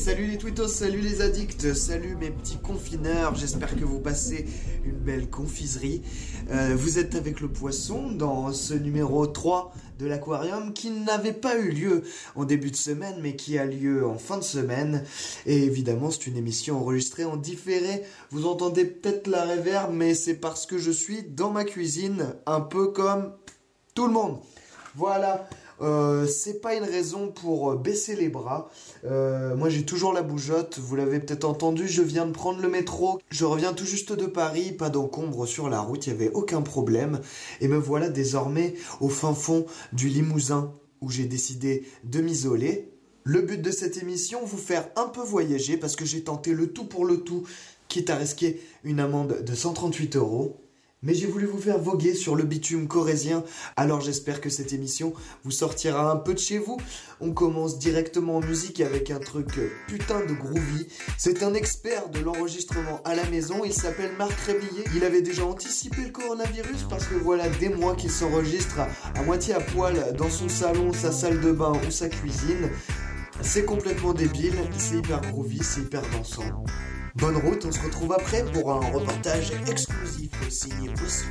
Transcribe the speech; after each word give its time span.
salut 0.00 0.28
les 0.28 0.38
twittos, 0.38 0.68
salut 0.68 1.00
les 1.00 1.20
addicts, 1.20 1.74
salut 1.74 2.16
mes 2.16 2.30
petits 2.30 2.56
confineurs, 2.56 3.34
j'espère 3.34 3.76
que 3.76 3.84
vous 3.84 4.00
passez 4.00 4.46
une 4.82 4.96
belle 4.96 5.28
confiserie. 5.28 6.00
Euh, 6.50 6.74
vous 6.74 6.98
êtes 6.98 7.16
avec 7.16 7.40
le 7.40 7.48
poisson 7.48 8.10
dans 8.10 8.50
ce 8.54 8.72
numéro 8.72 9.26
3 9.26 9.74
de 9.98 10.06
l'aquarium 10.06 10.72
qui 10.72 10.90
n'avait 10.90 11.34
pas 11.34 11.58
eu 11.58 11.70
lieu 11.70 12.02
en 12.34 12.46
début 12.46 12.70
de 12.70 12.76
semaine 12.76 13.16
mais 13.20 13.36
qui 13.36 13.58
a 13.58 13.66
lieu 13.66 14.06
en 14.06 14.16
fin 14.16 14.38
de 14.38 14.42
semaine. 14.42 15.04
Et 15.44 15.64
évidemment 15.64 16.10
c'est 16.10 16.26
une 16.26 16.38
émission 16.38 16.78
enregistrée 16.80 17.26
en 17.26 17.36
différé. 17.36 18.02
Vous 18.30 18.46
entendez 18.46 18.86
peut-être 18.86 19.26
la 19.26 19.42
réverb 19.42 19.92
mais 19.92 20.14
c'est 20.14 20.36
parce 20.36 20.64
que 20.64 20.78
je 20.78 20.90
suis 20.90 21.24
dans 21.24 21.50
ma 21.50 21.64
cuisine 21.64 22.36
un 22.46 22.62
peu 22.62 22.86
comme 22.86 23.34
tout 23.94 24.06
le 24.06 24.14
monde. 24.14 24.38
Voilà. 24.94 25.46
Euh, 25.80 26.26
c'est 26.26 26.60
pas 26.60 26.74
une 26.74 26.84
raison 26.84 27.28
pour 27.28 27.72
euh, 27.72 27.76
baisser 27.76 28.14
les 28.14 28.28
bras. 28.28 28.70
Euh, 29.04 29.56
moi 29.56 29.70
j'ai 29.70 29.84
toujours 29.84 30.12
la 30.12 30.22
bougeotte, 30.22 30.78
vous 30.78 30.96
l'avez 30.96 31.20
peut-être 31.20 31.44
entendu, 31.44 31.88
je 31.88 32.02
viens 32.02 32.26
de 32.26 32.32
prendre 32.32 32.60
le 32.60 32.68
métro, 32.68 33.18
je 33.30 33.44
reviens 33.44 33.72
tout 33.72 33.86
juste 33.86 34.12
de 34.12 34.26
Paris, 34.26 34.72
pas 34.72 34.90
d'encombre 34.90 35.46
sur 35.46 35.70
la 35.70 35.80
route, 35.80 36.06
il 36.06 36.14
n'y 36.14 36.22
avait 36.22 36.32
aucun 36.32 36.60
problème. 36.60 37.20
Et 37.60 37.68
me 37.68 37.78
voilà 37.78 38.08
désormais 38.08 38.74
au 39.00 39.08
fin 39.08 39.34
fond 39.34 39.64
du 39.92 40.08
Limousin 40.08 40.72
où 41.00 41.10
j'ai 41.10 41.24
décidé 41.24 41.86
de 42.04 42.20
m'isoler. 42.20 42.92
Le 43.24 43.42
but 43.42 43.60
de 43.60 43.70
cette 43.70 43.96
émission, 43.98 44.40
vous 44.44 44.58
faire 44.58 44.88
un 44.96 45.06
peu 45.06 45.22
voyager 45.22 45.76
parce 45.76 45.96
que 45.96 46.04
j'ai 46.04 46.24
tenté 46.24 46.52
le 46.52 46.72
tout 46.72 46.84
pour 46.84 47.04
le 47.04 47.18
tout, 47.18 47.44
quitte 47.88 48.10
à 48.10 48.16
risquer 48.16 48.60
une 48.84 49.00
amende 49.00 49.42
de 49.42 49.54
138 49.54 50.16
euros. 50.16 50.60
Mais 51.02 51.14
j'ai 51.14 51.26
voulu 51.26 51.46
vous 51.46 51.60
faire 51.60 51.78
voguer 51.78 52.14
sur 52.14 52.36
le 52.36 52.44
bitume 52.44 52.86
corésien, 52.86 53.42
alors 53.76 54.02
j'espère 54.02 54.42
que 54.42 54.50
cette 54.50 54.74
émission 54.74 55.14
vous 55.44 55.50
sortira 55.50 56.10
un 56.10 56.16
peu 56.16 56.34
de 56.34 56.38
chez 56.38 56.58
vous. 56.58 56.76
On 57.22 57.32
commence 57.32 57.78
directement 57.78 58.36
en 58.36 58.40
musique 58.40 58.82
avec 58.82 59.10
un 59.10 59.18
truc 59.18 59.48
putain 59.88 60.20
de 60.20 60.34
groovy. 60.34 60.88
C'est 61.16 61.42
un 61.42 61.54
expert 61.54 62.10
de 62.10 62.20
l'enregistrement 62.20 63.00
à 63.06 63.14
la 63.14 63.24
maison, 63.30 63.64
il 63.64 63.72
s'appelle 63.72 64.12
Marc 64.18 64.38
Rébillet. 64.40 64.84
Il 64.94 65.04
avait 65.04 65.22
déjà 65.22 65.46
anticipé 65.46 66.02
le 66.02 66.10
coronavirus 66.10 66.84
parce 66.90 67.06
que 67.06 67.14
voilà 67.14 67.48
des 67.48 67.70
mois 67.70 67.96
qu'il 67.96 68.10
s'enregistre 68.10 68.80
à, 68.80 68.88
à 69.18 69.22
moitié 69.22 69.54
à 69.54 69.60
poil 69.60 70.14
dans 70.18 70.28
son 70.28 70.50
salon, 70.50 70.92
sa 70.92 71.12
salle 71.12 71.40
de 71.40 71.52
bain 71.52 71.72
ou 71.86 71.90
sa 71.90 72.10
cuisine. 72.10 72.68
C'est 73.42 73.64
complètement 73.64 74.12
débile, 74.12 74.54
c'est 74.76 74.96
hyper 74.96 75.20
groovy, 75.20 75.58
c'est 75.62 75.80
hyper 75.82 76.02
dansant. 76.12 76.64
Bonne 77.16 77.36
route, 77.36 77.64
on 77.66 77.72
se 77.72 77.80
retrouve 77.80 78.12
après 78.12 78.44
pour 78.52 78.72
un 78.72 78.80
reportage 78.90 79.52
exclusif 79.68 80.30
signé 80.48 80.88
Pussy. 80.94 81.24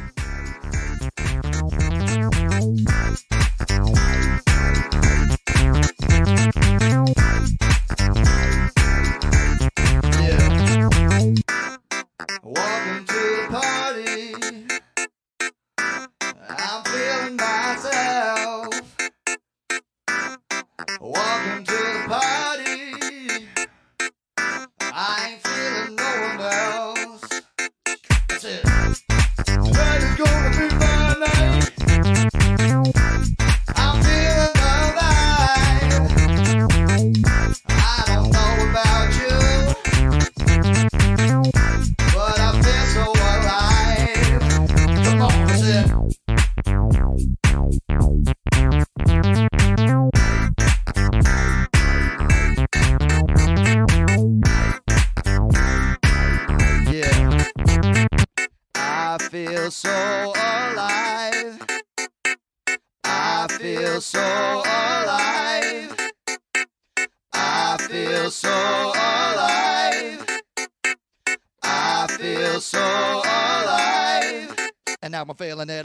And 75.42 75.68
now 75.68 75.79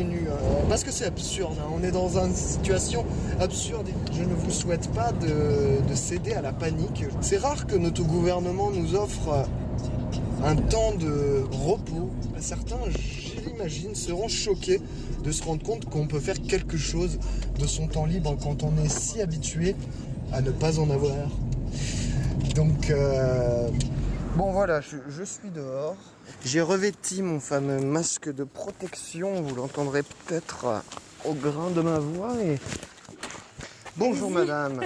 hein 0.00 0.64
Parce 0.68 0.84
que 0.84 0.90
c'est 0.90 1.06
absurde, 1.06 1.56
hein. 1.60 1.70
on 1.74 1.82
est 1.82 1.90
dans 1.90 2.18
une 2.18 2.34
situation 2.34 3.04
absurde. 3.40 3.88
Je 4.12 4.22
ne 4.22 4.34
vous 4.34 4.50
souhaite 4.50 4.90
pas 4.92 5.12
de, 5.12 5.86
de 5.88 5.94
céder 5.94 6.32
à 6.32 6.42
la 6.42 6.52
panique. 6.52 7.04
C'est 7.20 7.38
rare 7.38 7.66
que 7.66 7.76
notre 7.76 8.02
gouvernement 8.02 8.70
nous 8.70 8.94
offre 8.94 9.46
un 10.44 10.56
temps 10.56 10.92
de 10.92 11.44
repos. 11.50 12.10
Certains, 12.38 12.78
je 12.90 13.48
l'imagine, 13.48 13.94
seront 13.94 14.28
choqués 14.28 14.80
de 15.22 15.32
se 15.32 15.42
rendre 15.42 15.62
compte 15.62 15.86
qu'on 15.86 16.06
peut 16.06 16.20
faire 16.20 16.40
quelque 16.42 16.76
chose 16.76 17.18
de 17.58 17.66
son 17.66 17.86
temps 17.86 18.04
libre 18.04 18.36
quand 18.42 18.62
on 18.62 18.76
est 18.84 18.90
si 18.90 19.22
habitué 19.22 19.74
à 20.32 20.42
ne 20.42 20.50
pas 20.50 20.78
en 20.78 20.90
avoir. 20.90 21.28
Donc, 22.54 22.90
euh, 22.90 23.68
bon 24.36 24.52
voilà, 24.52 24.80
je 24.80 25.24
suis 25.24 25.50
dehors. 25.50 25.96
J'ai 26.44 26.60
revêti 26.60 27.22
mon 27.22 27.40
fameux 27.40 27.80
masque 27.80 28.32
de 28.32 28.44
protection, 28.44 29.42
vous 29.42 29.54
l'entendrez 29.54 30.02
peut-être 30.02 30.64
euh, 30.66 30.78
au 31.24 31.32
grain 31.34 31.70
de 31.70 31.80
ma 31.80 31.98
voix. 31.98 32.34
Et... 32.42 32.58
Bonjour 33.96 34.30
madame, 34.30 34.80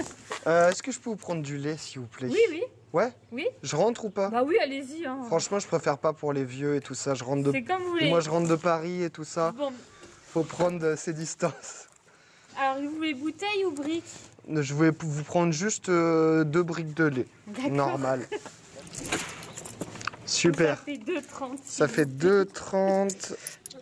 Euh, 0.47 0.69
est-ce 0.69 0.81
que 0.81 0.91
je 0.91 0.99
peux 0.99 1.09
vous 1.09 1.15
prendre 1.17 1.41
du 1.41 1.57
lait 1.57 1.75
s'il 1.77 1.99
vous 1.99 2.07
plaît? 2.07 2.29
Oui, 2.31 2.39
oui, 2.49 2.63
Ouais? 2.93 3.11
Oui. 3.31 3.45
Je 3.61 3.75
rentre 3.75 4.05
ou 4.05 4.09
pas? 4.09 4.29
Bah 4.29 4.43
oui, 4.45 4.55
allez-y. 4.63 5.05
Hein. 5.05 5.19
Franchement, 5.27 5.59
je 5.59 5.67
préfère 5.67 5.97
pas 5.97 6.13
pour 6.13 6.31
les 6.33 6.45
vieux 6.45 6.75
et 6.75 6.81
tout 6.81 6.95
ça. 6.95 7.13
Je 7.13 7.23
rentre 7.23 7.43
de... 7.43 7.51
C'est 7.51 7.63
comme 7.63 7.83
vous 7.83 7.89
voulez. 7.89 8.09
Moi, 8.09 8.19
je 8.21 8.29
rentre 8.29 8.47
de 8.47 8.55
Paris 8.55 9.03
et 9.03 9.09
tout 9.09 9.25
ça. 9.25 9.51
Bon, 9.57 9.71
Faut 10.33 10.43
prendre 10.43 10.83
euh, 10.83 10.95
ses 10.95 11.13
distances. 11.13 11.87
alors 12.59 12.81
vous 12.81 12.95
voulez 12.95 13.13
bouteille 13.13 13.65
ou 13.65 13.71
brique? 13.71 14.03
Je 14.49 14.73
vais 14.73 14.91
p- 14.91 15.05
vous 15.05 15.23
prendre 15.23 15.51
juste 15.51 15.89
euh, 15.89 16.43
deux 16.45 16.63
briques 16.63 16.93
de 16.95 17.03
lait. 17.03 17.27
D'accord. 17.47 17.71
Normal. 17.71 18.27
Ça 20.29 20.35
Super. 20.35 20.79
fait 20.79 20.97
2,30. 20.97 21.57
Ça 21.65 21.87
fait 21.87 22.05
2,30. 22.05 23.33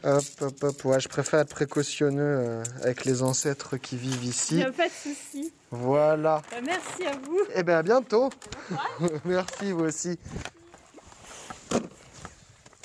Hop, 0.03 0.23
hop, 0.41 0.63
hop. 0.63 0.85
Ouais, 0.85 0.99
je 1.01 1.09
préfère 1.09 1.39
être 1.41 1.49
précautionneux 1.49 2.21
euh, 2.21 2.63
avec 2.83 3.03
les 3.03 3.21
ancêtres 3.21 3.75
qui 3.77 3.97
vivent 3.97 4.19
Il 4.23 4.29
ici. 4.29 4.55
n'y 4.55 4.63
a 4.63 4.71
pas 4.71 4.87
de 4.87 4.93
souci. 4.93 5.51
Voilà. 5.71 6.41
Bah, 6.49 6.57
merci 6.65 7.05
à 7.05 7.17
vous. 7.17 7.39
Eh 7.53 7.63
bien, 7.63 7.79
à 7.79 7.83
bientôt. 7.83 8.29
Merci, 9.25 9.71
vous 9.73 9.83
aussi. 9.83 10.17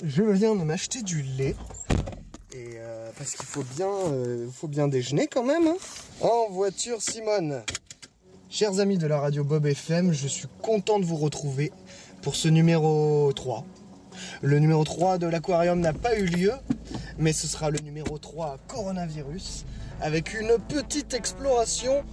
Je 0.03 0.23
viens 0.25 0.57
de 0.57 0.65
m'acheter 0.65 1.03
du 1.03 1.23
lait. 1.23 1.55
Et 2.55 2.73
euh, 2.79 3.11
parce 3.17 3.33
qu'il 3.33 3.47
faut 3.47 3.63
bien, 3.77 3.87
euh, 3.89 4.49
faut 4.53 4.69
bien 4.69 4.89
déjeuner 4.89 5.29
quand 5.29 5.45
même. 5.45 5.69
hein. 5.69 5.77
En 6.21 6.49
voiture, 6.51 7.01
Simone. 7.01 7.63
Chers 8.51 8.81
amis 8.81 8.99
de 8.99 9.07
la 9.07 9.21
radio 9.21 9.45
Bob 9.45 9.65
FM, 9.67 10.13
je 10.13 10.27
suis 10.29 10.49
content 10.61 10.99
de 10.99 11.05
vous 11.05 11.17
retrouver 11.17 11.73
pour 12.23 12.37
ce 12.37 12.49
numéro 12.49 13.33
3. 13.35 13.65
Le 14.43 14.59
numéro 14.59 14.85
3 14.85 15.19
de 15.19 15.27
l'aquarium 15.27 15.81
n'a 15.81 15.93
pas 15.93 16.17
eu 16.17 16.27
lieu, 16.27 16.53
mais 17.19 17.33
ce 17.33 17.47
sera 17.47 17.71
le 17.71 17.79
numéro 17.81 18.19
3 18.19 18.59
coronavirus, 18.69 19.65
avec 20.01 20.39
une 20.39 20.57
petite 20.69 21.15
exploration 21.15 22.05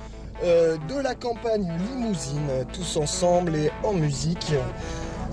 euh, 0.43 0.77
de 0.87 0.95
la 0.95 1.15
campagne 1.15 1.71
limousine, 1.89 2.65
tous 2.73 2.97
ensemble 2.97 3.55
et 3.55 3.71
en 3.83 3.93
musique. 3.93 4.53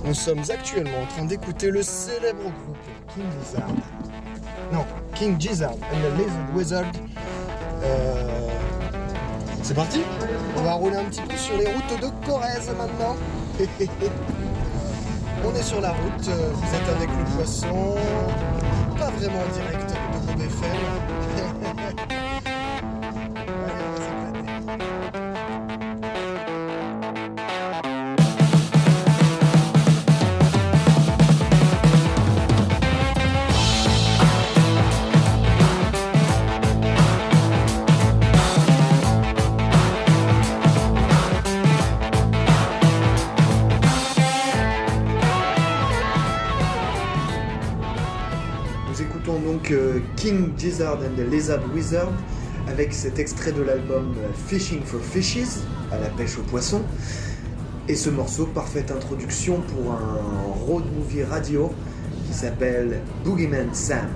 Nous 0.04 0.14
sommes 0.14 0.42
actuellement 0.50 1.02
en 1.02 1.06
train 1.06 1.24
d'écouter 1.24 1.70
le 1.70 1.82
célèbre 1.82 2.42
groupe 2.42 3.14
King 3.14 3.24
Gizzard. 3.40 3.68
Non, 4.72 4.84
King 5.14 5.40
Gizzard 5.40 5.72
and 5.72 6.00
the 6.00 6.18
Lizard 6.18 6.54
Wizard. 6.54 6.92
Euh, 7.82 8.48
C'est 9.62 9.74
parti 9.74 10.00
On 10.56 10.62
va 10.62 10.74
rouler 10.74 10.96
un 10.96 11.04
petit 11.04 11.22
peu 11.22 11.36
sur 11.36 11.56
les 11.56 11.66
routes 11.66 12.00
de 12.00 12.26
Corrèze 12.26 12.70
maintenant. 12.76 13.16
On 15.48 15.54
est 15.54 15.62
sur 15.62 15.80
la 15.80 15.90
route, 15.90 16.28
euh, 16.28 16.50
vous 16.52 16.74
êtes 16.74 16.88
avec 16.96 17.08
le 17.08 17.36
poisson, 17.36 17.94
pas 18.98 19.10
vraiment 19.10 19.38
en 19.38 19.54
direct 19.54 19.90
de 19.90 20.26
Bob 20.26 20.40
FM. 20.40 21.15
And 50.80 51.16
the 51.16 51.22
Lizard 51.30 51.62
Wizard 51.74 52.12
avec 52.68 52.92
cet 52.92 53.18
extrait 53.18 53.52
de 53.52 53.62
l'album 53.62 54.14
Fishing 54.46 54.82
for 54.84 55.00
Fishes, 55.00 55.62
à 55.90 55.98
la 55.98 56.08
pêche 56.08 56.36
aux 56.38 56.42
poissons. 56.42 56.82
Et 57.88 57.94
ce 57.94 58.10
morceau, 58.10 58.46
parfaite 58.46 58.90
introduction 58.90 59.62
pour 59.62 59.92
un 59.92 60.18
road 60.66 60.84
movie 60.94 61.22
radio 61.22 61.72
qui 62.26 62.34
s'appelle 62.34 63.00
Boogeyman 63.24 63.72
Sam. 63.72 64.08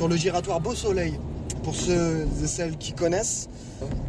Sur 0.00 0.08
le 0.08 0.16
giratoire 0.16 0.60
Beau 0.60 0.74
Soleil. 0.74 1.12
Pour 1.62 1.74
ceux 1.74 2.26
et 2.42 2.46
celles 2.46 2.78
qui 2.78 2.94
connaissent, 2.94 3.50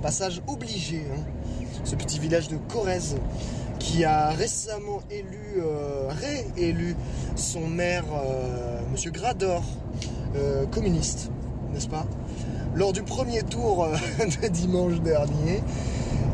passage 0.01 0.41
obligé. 0.47 1.01
hein. 1.13 1.65
Ce 1.83 1.97
petit 1.97 2.17
village 2.17 2.47
de 2.47 2.55
Corrèze 2.55 3.17
qui 3.77 4.05
a 4.05 4.29
récemment 4.29 5.01
élu, 5.11 5.57
euh, 5.57 6.09
réélu 6.55 6.95
son 7.35 7.67
maire, 7.67 8.05
euh, 8.13 8.79
Monsieur 8.93 9.11
Grador, 9.11 9.63
euh, 10.37 10.65
communiste, 10.67 11.29
n'est-ce 11.73 11.89
pas? 11.89 12.05
Lors 12.73 12.93
du 12.93 13.03
premier 13.03 13.43
tour 13.43 13.85
de 14.41 14.47
dimanche 14.47 15.01
dernier. 15.01 15.61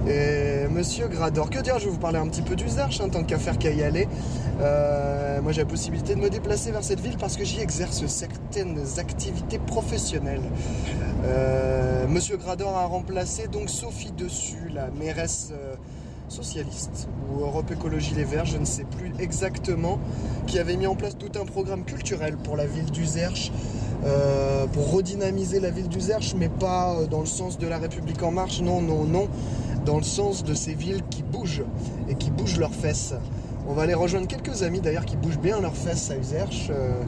Et 0.10 0.68
Monsieur 0.70 1.08
Grador, 1.08 1.50
que 1.50 1.60
dire, 1.60 1.80
je 1.80 1.86
vais 1.86 1.92
vous 1.92 1.98
parler 1.98 2.20
un 2.20 2.28
petit 2.28 2.42
peu 2.42 2.56
d'Uzerche, 2.56 3.02
hein, 3.02 3.10
tant 3.10 3.24
qu'à 3.24 3.38
faire 3.38 3.58
qu'à 3.58 3.72
y 3.72 3.84
aller. 3.84 4.08
Euh, 4.62 5.42
moi 5.42 5.52
j'ai 5.52 5.62
la 5.62 5.68
possibilité 5.68 6.16
de 6.16 6.20
me 6.20 6.30
déplacer 6.30 6.72
vers 6.72 6.84
cette 6.84 7.00
ville 7.00 7.18
parce 7.20 7.36
que 7.36 7.44
j'y 7.44 7.60
exerce 7.60 8.06
certaines 8.08 8.80
activités 8.98 9.60
professionnelles. 9.60 10.42
Euh, 11.26 12.08
Monsieur 12.08 12.38
Grador 12.38 12.78
a 12.78 12.86
remplacé 12.86 13.48
donc 13.48 13.70
Sophie 13.70 14.12
Dessus, 14.12 14.70
la 14.74 14.90
mairesse 14.92 15.50
euh, 15.52 15.76
socialiste, 16.30 17.10
ou 17.30 17.42
Europe 17.42 17.70
Écologie 17.72 18.14
Les 18.16 18.24
Verts, 18.24 18.46
je 18.46 18.58
ne 18.58 18.66
sais 18.66 18.86
plus 18.86 19.12
exactement, 19.20 20.00
qui 20.46 20.58
avait 20.58 20.78
mis 20.78 20.88
en 20.88 20.96
place 20.96 21.18
tout 21.18 21.38
un 21.40 21.46
programme 21.46 21.84
culturel 21.84 22.38
pour 22.38 22.56
la 22.56 22.66
ville 22.66 22.92
d'Uzerche, 22.92 23.52
pour 24.74 24.92
redynamiser 24.92 25.60
la 25.60 25.70
ville 25.70 25.88
d'Uzerche, 25.90 26.36
mais 26.38 26.50
pas 26.50 26.98
dans 27.10 27.20
le 27.22 27.26
sens 27.26 27.58
de 27.58 27.68
la 27.68 27.78
République 27.78 28.22
en 28.24 28.32
marche, 28.32 28.62
non, 28.62 28.82
non, 28.82 29.04
non, 29.06 29.28
dans 29.88 29.98
le 29.98 30.04
sens 30.04 30.44
de 30.44 30.54
ces 30.54 30.74
villes 30.74 31.02
qui 31.10 31.24
bougent 31.24 31.64
et 32.10 32.16
qui 32.16 32.30
bougent 32.30 32.60
leurs 32.60 32.74
fesses. 32.76 33.14
On 33.70 33.74
va 33.74 33.84
aller 33.84 33.94
rejoindre 33.94 34.28
quelques 34.28 34.64
amis 34.64 34.82
d'ailleurs 34.82 35.06
qui 35.06 35.16
bougent 35.16 35.40
bien 35.40 35.62
leurs 35.62 35.78
fesses 35.78 36.12
à 36.12 36.18
Uzerche. 36.18 36.68
Euh, 36.72 37.02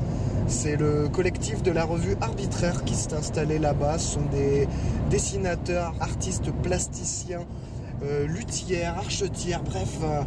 c'est 0.48 0.78
le 0.78 1.10
collectif 1.10 1.62
de 1.62 1.72
la 1.72 1.84
revue 1.84 2.16
Arbitraire 2.22 2.86
qui 2.86 2.96
s'est 2.96 3.14
installé 3.14 3.60
là-bas. 3.60 3.98
Ce 4.00 4.14
sont 4.14 4.26
des 4.32 4.66
dessinateurs, 5.10 5.94
artistes 6.00 6.52
plasticiens, 6.64 7.44
euh, 8.04 8.26
luthières, 8.26 8.98
archetières, 8.98 9.62
bref. 9.62 9.98
euh, 10.02 10.22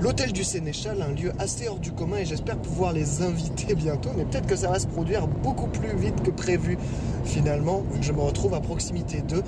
L'hôtel 0.00 0.32
du 0.32 0.42
Sénéchal, 0.42 1.00
un 1.00 1.12
lieu 1.14 1.32
assez 1.38 1.68
hors 1.68 1.78
du 1.78 1.92
commun 1.92 2.16
et 2.16 2.24
j'espère 2.24 2.58
pouvoir 2.58 2.92
les 2.92 3.22
inviter 3.22 3.76
bientôt, 3.76 4.10
mais 4.16 4.24
peut-être 4.24 4.48
que 4.48 4.56
ça 4.56 4.68
va 4.68 4.80
se 4.80 4.88
produire 4.88 5.28
beaucoup 5.28 5.68
plus 5.68 5.96
vite 5.96 6.20
que 6.24 6.30
prévu. 6.32 6.76
Finalement, 7.24 7.84
vu 7.92 8.00
que 8.00 8.04
je 8.04 8.12
me 8.12 8.20
retrouve 8.20 8.54
à 8.54 8.60
proximité 8.60 9.22
d'eux, 9.22 9.44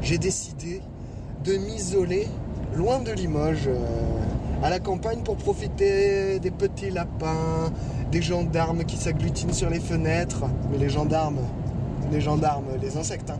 j'ai 0.00 0.16
décidé 0.16 0.80
de 1.44 1.56
m'isoler 1.56 2.28
loin 2.74 3.00
de 3.00 3.12
Limoges, 3.12 3.68
euh, 3.68 3.78
à 4.62 4.70
la 4.70 4.78
campagne 4.78 5.20
pour 5.22 5.36
profiter 5.36 6.38
des 6.38 6.50
petits 6.50 6.90
lapins, 6.90 7.72
des 8.12 8.22
gendarmes 8.22 8.84
qui 8.84 8.96
s'agglutinent 8.96 9.52
sur 9.52 9.70
les 9.70 9.80
fenêtres. 9.80 10.44
Mais 10.70 10.78
les 10.78 10.88
gendarmes, 10.88 11.40
les 12.12 12.20
gendarmes, 12.20 12.66
les 12.80 12.96
insectes. 12.96 13.30
hein. 13.30 13.38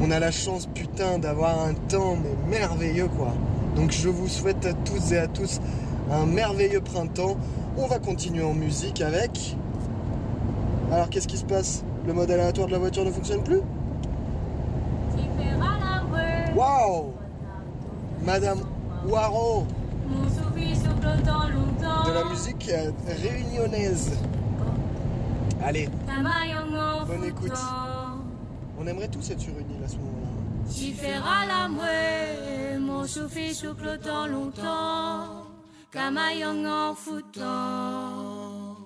On 0.00 0.10
a 0.10 0.18
la 0.18 0.30
chance, 0.30 0.66
putain, 0.72 1.18
d'avoir 1.18 1.66
un 1.66 1.74
temps 1.74 2.16
mais 2.22 2.58
merveilleux, 2.58 3.08
quoi. 3.08 3.32
Donc 3.76 3.90
je 3.90 4.08
vous 4.08 4.28
souhaite 4.28 4.64
à 4.66 4.72
toutes 4.72 5.10
et 5.12 5.18
à 5.18 5.26
tous 5.26 5.60
un 6.10 6.26
merveilleux 6.26 6.80
printemps. 6.80 7.36
On 7.76 7.86
va 7.86 7.98
continuer 7.98 8.44
en 8.44 8.54
musique 8.54 9.00
avec. 9.00 9.56
Alors 10.92 11.10
qu'est-ce 11.10 11.26
qui 11.26 11.38
se 11.38 11.44
passe? 11.44 11.82
Le 12.06 12.12
mode 12.12 12.30
aléatoire 12.30 12.66
de 12.68 12.72
la 12.72 12.78
voiture 12.78 13.04
ne 13.04 13.10
fonctionne 13.10 13.42
plus 13.42 13.60
Tu 15.16 15.22
feras 15.36 15.78
la 15.78 16.02
vraie. 16.10 16.43
Waouh 16.54 17.12
Madame 18.24 18.60
Waro 19.06 19.66
de 22.06 22.12
la 22.12 22.24
musique 22.24 22.68
euh, 22.68 22.90
réunionnaise. 23.22 24.12
Allez, 25.62 25.88
Bonne 27.06 27.24
écoute. 27.24 27.52
on 28.78 28.86
aimerait 28.86 29.08
tous 29.08 29.30
être 29.30 29.40
sur 29.40 29.58
une 29.58 29.70
île 29.70 29.84
à 29.84 29.88
ce 29.88 29.96
moment-là. 29.96 30.70
Tu 30.74 30.92
feras 30.92 31.46
la 31.46 31.68
mouée, 31.68 32.78
mon 32.80 33.06
souffle 33.06 33.54
souffle 33.54 33.98
dans 34.04 34.26
longtemps. 34.26 35.44
Camaillon 35.90 36.64
en 36.66 36.94
foutant. 36.94 38.76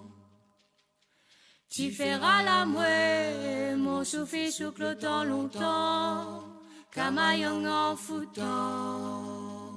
Tu 1.68 1.90
feras 1.90 2.42
la 2.44 2.64
mouée, 2.66 3.76
mon 3.76 4.04
souffle 4.04 4.50
souffle 4.50 4.96
dans 5.00 5.25
longtemps. 5.25 6.42
Camaillon 6.92 7.66
en 7.66 7.97
foutant. 7.97 9.75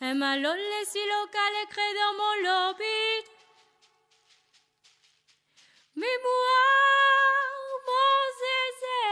Un 0.00 0.14
malon 0.14 0.54
si 0.84 0.98
local 0.98 1.52
écrit 1.64 1.94
dans 2.00 2.14
mon 2.20 2.34
lobby. 2.44 3.00
Mémoire, 5.96 7.52
mon 7.88 8.18
zézé. 8.42 9.02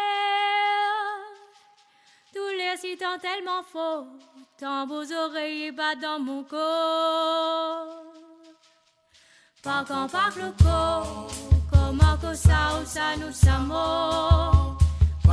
Tous 2.34 2.52
les 2.58 2.76
citants 2.76 3.18
tellement 3.18 3.62
faux, 3.62 4.06
tant 4.58 4.86
vos 4.86 5.10
oreilles 5.12 5.70
battent 5.70 6.00
dans 6.00 6.18
mon 6.18 6.44
corps. 6.44 8.04
Par 9.62 9.84
quand 9.86 10.08
par 10.08 10.32
le 10.36 10.52
corps, 10.62 11.30
comment 11.70 12.16
que 12.18 12.34
ça 12.34 12.80
ou 12.80 12.84
ça 12.84 13.16
nous 13.16 13.32
sommes. 13.32 14.81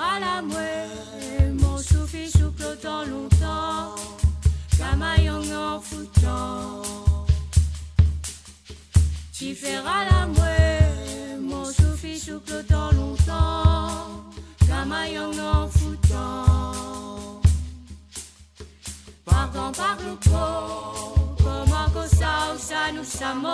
Feras 0.00 0.18
la 0.20 0.40
mouée, 0.40 1.52
mon 1.60 1.76
souffle 1.76 2.26
souffle 2.26 2.78
dans 2.82 3.04
longtemps, 3.04 3.94
camaillon 4.78 5.42
en 5.54 5.78
foutant. 5.78 6.80
Tu 9.30 9.54
feras 9.54 10.04
la 10.10 10.26
mouée, 10.26 11.38
mon 11.38 11.66
souffle 11.66 12.16
souffle 12.16 12.64
dans 12.70 12.90
longtemps, 12.92 14.24
camaillon 14.66 15.32
en 15.38 15.68
foutant. 15.68 17.42
Pardon 19.26 19.70
par 19.70 19.98
le 19.98 20.16
comment 21.44 21.90
que 21.92 22.08
ça 22.16 22.54
ou 22.54 22.58
ça 22.58 22.90
nous 22.94 23.04
sommes. 23.04 23.46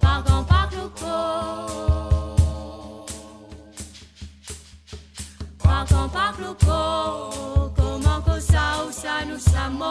Pardon 0.00 0.42
par 0.42 0.68
le. 0.72 2.15
Comment 7.76 8.20
que 8.22 8.40
ça 8.40 8.84
ou 8.86 9.38
sommes. 9.38 9.84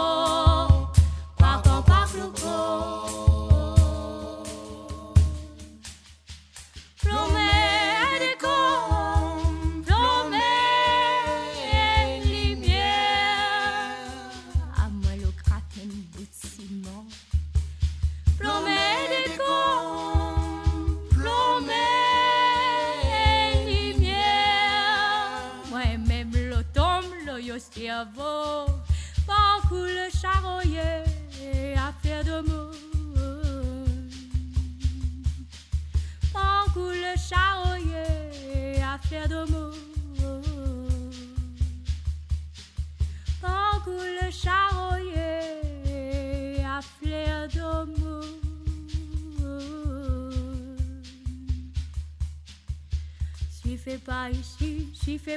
Pardon 1.38 1.82
par 1.84 2.08
le 2.16 2.28
corps. 2.42 3.25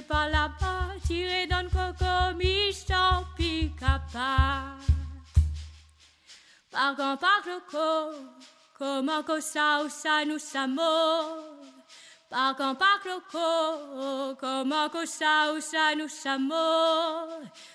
Pas 0.08 0.28
là-bas, 0.28 0.94
tiré 1.06 1.46
dans 1.46 1.62
le 1.62 1.68
coco, 1.68 2.36
michon, 2.36 3.26
pique-à-pas. 3.36 4.76
Par 6.70 6.96
quand 6.96 7.16
par 7.18 7.42
le 7.46 7.60
co, 7.70 8.16
comment 8.78 9.22
que 9.22 9.40
ça 9.40 9.82
ou 9.84 9.88
ça 9.88 10.24
nous 10.24 10.38
s'amour. 10.38 11.44
Par 12.30 12.56
quand 12.56 12.74
par 12.74 13.00
le 13.04 13.20
co, 13.30 14.36
comment 14.40 14.88
que 14.88 15.04
ça 15.06 15.52
ou 15.54 15.60
ça 15.60 15.94
nous 15.94 16.08
s'amour. 16.08 17.28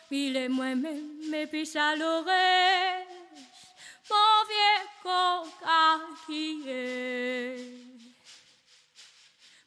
Mille 0.09 0.37
et 0.37 0.49
moi-même, 0.49 1.33
et 1.33 1.47
puis 1.47 1.65
ça 1.65 1.95
l'aurait. 1.95 3.05
Mon 4.09 4.39
vieux 4.49 4.87
coca 5.03 5.99
qui 6.25 6.63
est. 6.67 7.92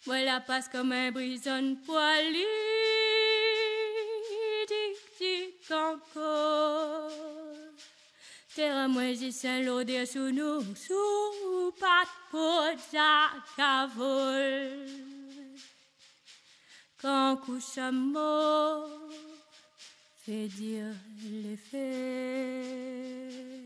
Moi 0.07 0.23
la 0.23 0.41
passe 0.41 0.69
comme 0.69 0.93
un 0.93 1.11
brison 1.11 1.77
poilu, 1.85 2.47
tic 4.69 4.97
tic 5.19 5.71
encore. 5.73 7.11
Terre 8.55 8.89
moi 8.89 9.13
j'y 9.15 9.33
saint 9.33 9.63
l'odeur 9.63 10.07
sous 10.07 10.31
nous, 10.31 10.63
sous 10.77 11.73
pas 11.81 12.05
de 12.33 13.57
cavole. 13.57 14.87
Quand 17.03 17.39
couche 17.45 17.77
à 17.77 17.91
mort, 17.91 18.89
fait 20.25 20.47
dire 20.47 20.95
les 21.25 21.57
faits. 21.57 23.66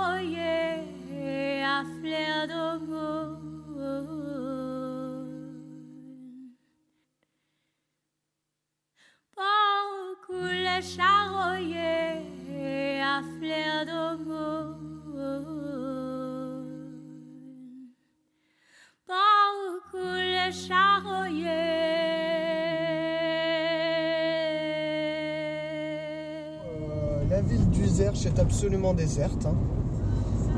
déserte. 28.95 29.45
hein. 29.45 29.55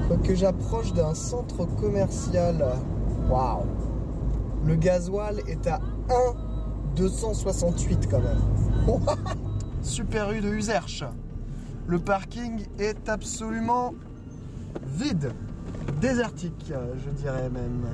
Quoique 0.08 0.36
j'approche 0.36 0.94
d'un 0.94 1.14
centre 1.16 1.66
commercial. 1.80 2.66
Waouh 3.30 3.66
Le 4.66 4.76
gasoil 4.76 5.40
est 5.48 5.66
à 5.68 5.80
1,268 6.10 8.08
quand 8.10 8.20
même. 8.20 9.00
Super 9.82 10.32
U 10.32 10.42
de 10.42 10.50
Uzerche. 10.50 11.04
Le 11.88 12.00
parking 12.00 12.66
est 12.80 13.10
absolument 13.10 13.94
vide. 14.98 15.32
Désertique, 16.02 16.72
je 17.06 17.10
dirais 17.12 17.50
même. 17.50 17.86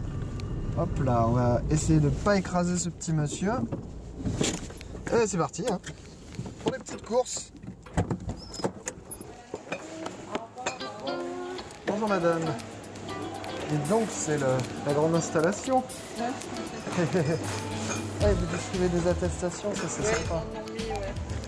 Hop 0.77 1.03
là, 1.03 1.25
on 1.27 1.31
va 1.31 1.61
essayer 1.69 1.99
de 1.99 2.05
ne 2.05 2.09
pas 2.11 2.37
écraser 2.37 2.77
ce 2.77 2.89
petit 2.89 3.13
monsieur. 3.13 3.51
Et 5.13 5.25
c'est 5.27 5.37
parti. 5.37 5.63
hein. 5.69 5.79
Pour 6.63 6.71
les 6.71 6.79
petites 6.79 7.03
courses. 7.05 7.51
Bonjour 11.99 12.15
madame. 12.15 12.41
Et 13.73 13.89
donc 13.89 14.07
c'est 14.09 14.37
la 14.37 14.93
grande 14.93 15.15
installation. 15.15 15.83
Ah, 16.17 16.23
vous 18.21 18.45
distribuez 18.55 18.87
des 18.87 19.05
attestations, 19.05 19.75
ça 19.75 19.81
c'est 19.89 20.03
sympa. 20.05 20.41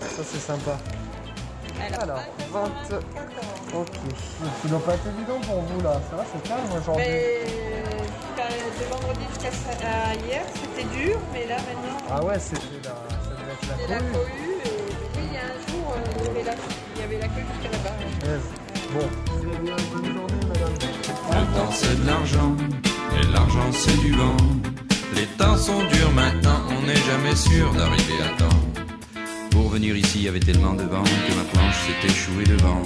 Ça 0.00 0.22
c'est 0.30 0.38
sympa. 0.40 0.76
Alors, 2.02 2.20
20. 2.52 2.64
Ok. 3.74 3.88
Ça 4.62 4.68
doit 4.68 4.80
pas 4.84 4.94
être 4.94 5.06
évident 5.16 5.40
pour 5.40 5.62
vous 5.62 5.80
là. 5.82 6.00
Ça 6.10 6.16
va, 6.16 6.24
c'est 6.30 6.46
calme 6.46 6.60
aujourd'hui. 6.78 7.04
Mais 7.08 7.46
jusqu'à- 7.46 8.52
de 8.78 8.90
vendredi 8.90 9.24
jusqu'à 9.32 9.88
à 9.88 10.14
hier, 10.16 10.42
c'était 10.54 10.86
dur, 10.94 11.18
mais 11.32 11.46
là 11.46 11.56
maintenant, 11.56 11.98
Ah 12.10 12.22
ouais, 12.24 12.38
c'était 12.38 12.60
la, 12.84 12.90
ça 12.90 13.30
devait 13.30 13.52
être 13.52 13.60
c'est 13.80 13.88
la 13.88 13.94
la 13.94 14.00
cohue. 14.02 14.12
cohue. 14.12 14.52
Et 14.64 14.68
oui, 15.16 15.22
il 15.24 15.32
y 15.32 15.36
a 15.38 15.44
un 15.44 15.56
jour, 15.66 15.94
euh, 15.96 16.20
il 16.20 16.26
y 16.26 16.28
avait 16.28 16.42
la, 16.44 16.52
il 16.94 17.00
y 17.00 17.04
avait 17.04 17.18
la 17.20 17.28
queue 17.28 17.44
jusqu'à 17.54 17.70
là-bas. 17.72 17.96
Yes. 18.26 18.42
Bon, 18.92 19.08
vous 19.26 19.48
avez 19.48 19.58
bien 19.64 19.76
bonne 19.90 20.12
journée. 20.12 20.41
Le 21.34 21.56
temps 21.56 21.70
c'est 21.72 22.02
de 22.02 22.06
l'argent, 22.06 22.56
et 23.18 23.26
l'argent 23.32 23.70
c'est 23.72 23.98
du 24.00 24.12
vent. 24.12 24.36
Les 25.16 25.26
temps 25.38 25.56
sont 25.56 25.82
durs 25.92 26.12
maintenant, 26.14 26.60
on 26.68 26.86
n'est 26.86 27.04
jamais 27.10 27.36
sûr 27.36 27.72
d'arriver 27.72 28.18
à 28.24 28.38
temps. 28.38 28.60
Pour 29.50 29.68
venir 29.68 29.96
ici, 29.96 30.18
il 30.20 30.22
y 30.24 30.28
avait 30.28 30.40
tellement 30.40 30.74
de 30.74 30.82
vent 30.82 31.04
que 31.04 31.34
ma 31.34 31.44
planche 31.52 31.76
s'est 31.86 32.06
échouée 32.06 32.44
devant 32.44 32.82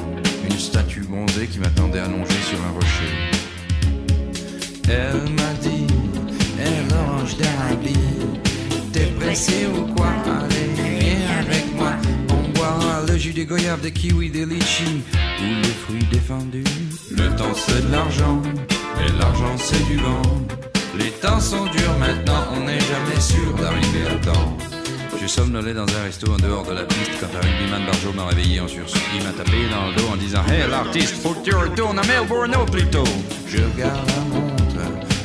une 0.48 0.58
statue 0.58 1.02
bronzée 1.02 1.46
qui 1.46 1.58
m'attendait 1.58 2.00
allongée 2.00 2.42
sur 2.50 2.58
un 2.62 2.72
rocher. 2.72 3.12
Elle 4.88 5.32
m'a 5.32 5.52
dit, 5.62 5.86
elle 6.60 6.96
orange 6.96 7.36
d'Arabie, 7.36 7.94
t'es 8.92 9.06
pressé 9.18 9.66
ou 9.66 9.92
des 13.36 13.44
goyaves, 13.44 13.82
des 13.82 13.92
kiwis, 13.92 14.30
des 14.30 14.46
litchis 14.46 15.02
ou 15.42 15.62
les 15.62 15.74
fruits 15.84 16.06
défendus. 16.10 16.64
Le 17.10 17.28
temps 17.36 17.52
c'est 17.54 17.86
de 17.86 17.92
l'argent, 17.92 18.40
et 18.98 19.12
l'argent 19.20 19.54
c'est 19.58 19.84
du 19.88 19.98
vent. 19.98 20.22
Les 20.98 21.10
temps 21.10 21.38
sont 21.38 21.66
durs 21.66 21.98
maintenant, 22.00 22.44
on 22.56 22.60
n'est 22.60 22.80
jamais 22.80 23.20
sûr 23.20 23.52
d'arriver 23.60 24.06
à 24.10 24.14
temps. 24.24 24.56
Je 25.20 25.26
somnolais 25.26 25.74
dans 25.74 25.86
un 25.86 26.02
resto 26.04 26.32
en 26.32 26.38
dehors 26.38 26.64
de 26.64 26.72
la 26.72 26.84
piste 26.84 27.12
quand 27.20 27.26
un 27.36 27.42
rugbyman 27.42 27.84
Barjo 27.84 28.12
m'a 28.14 28.26
réveillé 28.28 28.58
en 28.60 28.68
sursaut. 28.68 28.96
Il 29.14 29.22
m'a 29.22 29.32
tapé 29.32 29.68
dans 29.70 29.88
le 29.88 29.96
dos 29.96 30.08
en 30.14 30.16
disant 30.16 30.42
Hey 30.48 30.70
l'artiste, 30.70 31.16
faut 31.22 31.34
que 31.34 31.44
tu 31.44 31.54
retournes 31.54 31.98
à 31.98 32.06
Melbourne 32.06 32.54
au 32.54 32.64
plus. 32.64 32.86
Je 33.48 33.58
regarde 33.58 34.06
la 34.06 34.20
montre, 34.34 34.76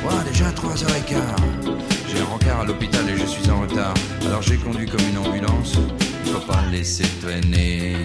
ouais, 0.04 0.30
déjà 0.30 0.50
3h15. 0.50 1.72
J'ai 2.10 2.20
un 2.20 2.26
rencard 2.26 2.60
à 2.60 2.66
l'hôpital 2.66 3.08
et 3.08 3.18
je 3.18 3.26
suis 3.26 3.50
en 3.50 3.62
retard. 3.62 3.94
Alors 4.26 4.42
j'ai 4.42 4.58
conduit 4.58 4.88
comme 4.88 5.08
une 5.08 5.18
ambulance. 5.18 5.78
Faut 6.26 6.40
pas 6.48 6.64
laisser 6.72 7.06
traîner 7.22 7.98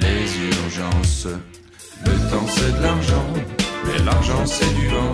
les 0.00 0.24
urgences. 0.48 1.28
Le 2.04 2.12
temps 2.30 2.46
c'est 2.48 2.76
de 2.76 2.82
l'argent, 2.82 3.26
mais 3.86 3.98
l'argent 4.04 4.44
c'est 4.46 4.74
du 4.74 4.88
vent. 4.88 5.12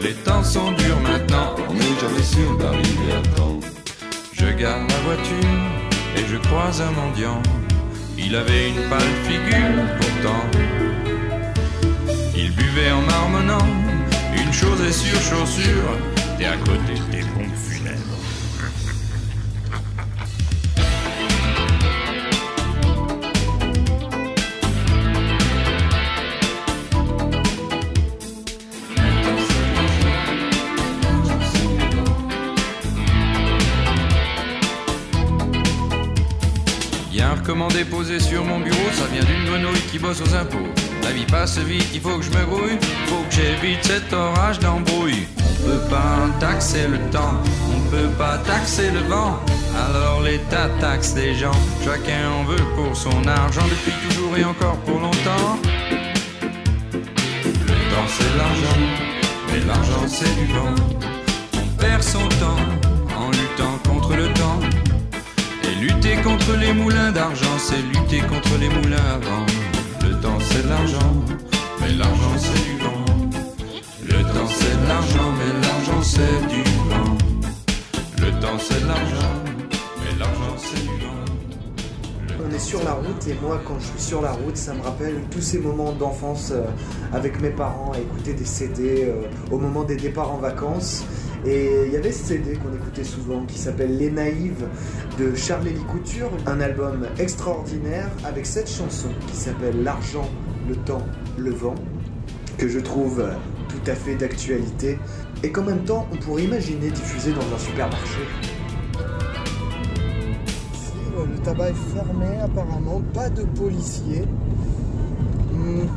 Les 0.00 0.14
temps 0.14 0.44
sont 0.44 0.72
durs 0.72 1.00
maintenant, 1.00 1.54
on 1.68 1.74
n'est 1.74 1.98
jamais 2.00 2.22
sûr 2.22 2.56
d'arriver 2.58 3.12
à 3.12 3.36
temps. 3.36 3.60
Je 4.32 4.46
garde 4.46 4.90
la 4.90 4.98
voiture 5.00 5.56
et 6.16 6.26
je 6.28 6.36
croise 6.48 6.80
un 6.80 6.90
mendiant. 6.92 7.42
Il 8.18 8.34
avait 8.34 8.70
une 8.70 8.88
pâle 8.88 9.14
figure 9.24 9.84
pourtant. 9.98 10.44
Il 12.36 12.52
buvait 12.52 12.92
en 12.92 13.02
marmonnant. 13.02 13.66
Une 14.36 14.52
chose 14.52 14.80
est 14.82 14.92
sûre, 14.92 15.20
chaussure, 15.20 15.96
t'es 16.38 16.46
à 16.46 16.56
côté 16.56 16.95
a 37.76 37.80
un 37.80 37.82
recommandé 37.82 37.84
posé 37.84 38.20
sur 38.20 38.44
mon 38.44 38.60
bureau, 38.60 38.90
ça 38.92 39.06
vient 39.12 39.24
d'une 39.24 39.44
grenouille 39.44 39.80
qui 39.90 39.98
bosse 39.98 40.20
aux 40.20 40.34
impôts. 40.34 40.68
La 41.02 41.10
vie 41.10 41.26
passe 41.26 41.58
vite, 41.58 41.88
il 41.94 42.00
faut 42.00 42.18
que 42.18 42.24
je 42.24 42.30
me 42.30 42.44
grouille, 42.44 42.78
faut 43.06 43.24
que 43.28 43.34
j'évite 43.34 43.84
cet 43.84 44.12
orage 44.12 44.58
d'embrouille. 44.58 45.26
On 45.38 45.66
peut 45.66 45.88
pas 45.90 46.28
taxer 46.40 46.88
le 46.88 46.98
temps, 47.10 47.40
on 47.74 47.90
peut 47.90 48.10
pas 48.18 48.38
taxer 48.38 48.90
le 48.90 49.00
vent. 49.00 49.40
Alors 49.88 50.22
l'État 50.22 50.68
taxe 50.80 51.14
les 51.16 51.34
gens, 51.34 51.58
chacun 51.84 52.30
en 52.30 52.44
veut 52.44 52.64
pour 52.76 52.96
son 52.96 53.26
argent 53.26 53.66
depuis 53.68 53.92
toujours 54.08 54.36
et 54.36 54.44
encore 54.44 54.76
pour 54.78 55.00
longtemps. 55.00 55.58
Le 56.92 57.74
temps 57.90 58.08
c'est 58.08 58.36
l'argent, 58.36 58.80
mais 59.52 59.60
l'argent 59.66 60.06
c'est 60.06 60.34
du 60.36 60.46
vent. 60.52 60.74
On 61.54 61.66
perd 61.80 62.02
son 62.02 62.26
temps 62.40 62.64
en 63.16 63.30
luttant 63.30 63.78
contre 63.84 64.16
le 64.16 64.32
temps. 64.34 64.85
Et 65.68 65.74
lutter 65.80 66.16
contre 66.22 66.56
les 66.56 66.72
moulins 66.72 67.12
d'argent, 67.12 67.58
c'est 67.58 67.82
lutter 67.92 68.20
contre 68.20 68.56
les 68.60 68.68
moulins 68.68 69.08
à 69.14 69.18
vent. 69.18 69.46
Le 70.02 70.14
temps 70.20 70.38
c'est 70.40 70.62
de 70.62 70.68
l'argent, 70.68 71.12
mais 71.80 71.92
l'argent 71.94 72.34
c'est 72.38 72.64
du 72.64 72.76
vent. 72.78 73.04
Le 74.02 74.22
temps 74.22 74.48
c'est 74.48 74.82
de 74.82 74.86
l'argent, 74.88 75.32
mais 75.38 75.52
l'argent 75.66 76.02
c'est 76.02 76.46
du 76.48 76.62
vent. 76.88 77.18
Le 78.18 78.30
temps 78.40 78.58
c'est 78.58 78.80
de 78.80 78.86
l'argent 78.86 79.45
route 82.48 83.28
et 83.28 83.34
moi 83.42 83.60
quand 83.64 83.78
je 83.78 83.86
suis 83.86 84.00
sur 84.00 84.22
la 84.22 84.32
route 84.32 84.56
ça 84.56 84.74
me 84.74 84.82
rappelle 84.82 85.14
tous 85.30 85.40
ces 85.40 85.58
moments 85.58 85.92
d'enfance 85.92 86.52
euh, 86.52 86.64
avec 87.12 87.40
mes 87.40 87.50
parents 87.50 87.92
à 87.92 87.98
écouter 87.98 88.34
des 88.34 88.44
CD 88.44 89.04
euh, 89.04 89.22
au 89.50 89.58
moment 89.58 89.84
des 89.84 89.96
départs 89.96 90.32
en 90.32 90.38
vacances 90.38 91.04
et 91.44 91.86
il 91.86 91.92
y 91.92 91.96
avait 91.96 92.12
ce 92.12 92.24
CD 92.24 92.54
qu'on 92.54 92.74
écoutait 92.74 93.04
souvent 93.04 93.44
qui 93.46 93.58
s'appelle 93.58 93.96
Les 93.98 94.10
Naïves 94.10 94.66
de 95.18 95.34
Charles-Élie 95.34 95.84
Couture, 95.84 96.30
un 96.46 96.60
album 96.60 97.06
extraordinaire 97.18 98.08
avec 98.24 98.46
cette 98.46 98.68
chanson 98.68 99.08
qui 99.28 99.36
s'appelle 99.36 99.82
L'argent, 99.84 100.28
le 100.68 100.74
temps, 100.74 101.06
le 101.38 101.52
vent 101.52 101.76
que 102.58 102.68
je 102.68 102.80
trouve 102.80 103.20
euh, 103.20 103.32
tout 103.68 103.90
à 103.90 103.94
fait 103.94 104.14
d'actualité 104.14 104.98
et 105.42 105.52
qu'en 105.52 105.62
même 105.62 105.84
temps 105.84 106.08
on 106.12 106.16
pourrait 106.16 106.44
imaginer 106.44 106.90
diffuser 106.90 107.32
dans 107.32 107.54
un 107.54 107.58
supermarché. 107.58 108.20
Est 111.46 111.94
fermé 111.94 112.26
apparemment, 112.42 113.00
pas 113.14 113.30
de 113.30 113.44
policiers. 113.44 114.24
Mhm. 115.52 115.88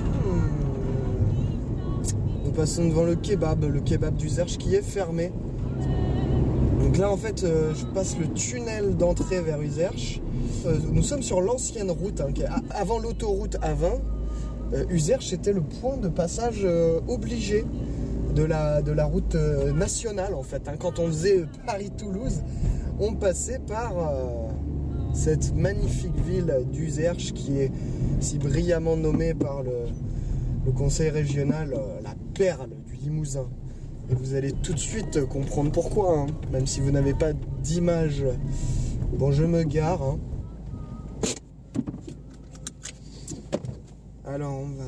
Nous 2.45 2.51
passons 2.51 2.87
devant 2.87 3.03
le 3.03 3.15
kebab, 3.15 3.65
le 3.65 3.79
kebab 3.81 4.15
du 4.15 4.29
Zerche 4.29 4.59
qui 4.59 4.75
est 4.75 4.83
fermé. 4.83 5.31
Donc 6.79 6.97
là 6.97 7.11
en 7.11 7.17
fait 7.17 7.43
euh, 7.43 7.73
je 7.73 7.83
passe 7.87 8.15
le 8.19 8.27
tunnel 8.27 8.95
d'entrée 8.95 9.41
vers 9.41 9.59
Uzerche. 9.59 10.21
Euh, 10.67 10.77
nous 10.91 11.01
sommes 11.03 11.23
sur 11.23 11.41
l'ancienne 11.41 11.89
route, 11.89 12.21
hein, 12.21 12.31
avant 12.69 12.99
l'autoroute 12.99 13.55
A20. 13.55 13.99
Euh, 14.73 14.85
Uzerche 14.91 15.33
était 15.33 15.53
le 15.53 15.61
point 15.61 15.97
de 15.97 16.09
passage 16.09 16.65
obligé 17.07 17.65
de 18.35 18.43
la, 18.43 18.83
de 18.83 18.91
la 18.91 19.05
route 19.05 19.35
nationale 19.75 20.35
en 20.35 20.43
fait. 20.43 20.67
hein. 20.67 20.73
Quand 20.79 20.99
on 20.99 21.07
faisait 21.07 21.45
Paris-Toulouse, 21.65 22.41
on 22.99 23.15
passait 23.15 23.59
par 23.67 23.93
cette 25.13 25.55
magnifique 25.55 26.15
ville 26.25 26.65
d'Uzerche 26.71 27.33
qui 27.33 27.59
est 27.59 27.71
si 28.19 28.37
brillamment 28.37 28.95
nommée 28.95 29.33
par 29.33 29.63
le, 29.63 29.71
conseil 30.77 31.09
régional 31.09 31.73
euh, 31.73 31.99
la 32.03 32.13
perle 32.35 32.69
du 32.85 32.93
Limousin. 32.95 33.49
Et 34.11 34.13
vous 34.13 34.35
allez 34.35 34.51
tout 34.51 34.73
de 34.73 34.79
suite 34.79 35.25
comprendre 35.25 35.71
pourquoi, 35.71 36.19
hein, 36.19 36.27
même 36.51 36.67
si 36.67 36.79
vous 36.79 36.91
n'avez 36.91 37.13
pas 37.13 37.33
d'image. 37.33 38.23
Bon, 39.17 39.31
je 39.31 39.43
me 39.43 39.63
gare. 39.63 40.01
hein. 40.03 40.19
Alors, 44.25 44.53
on 44.53 44.67
va. 44.67 44.83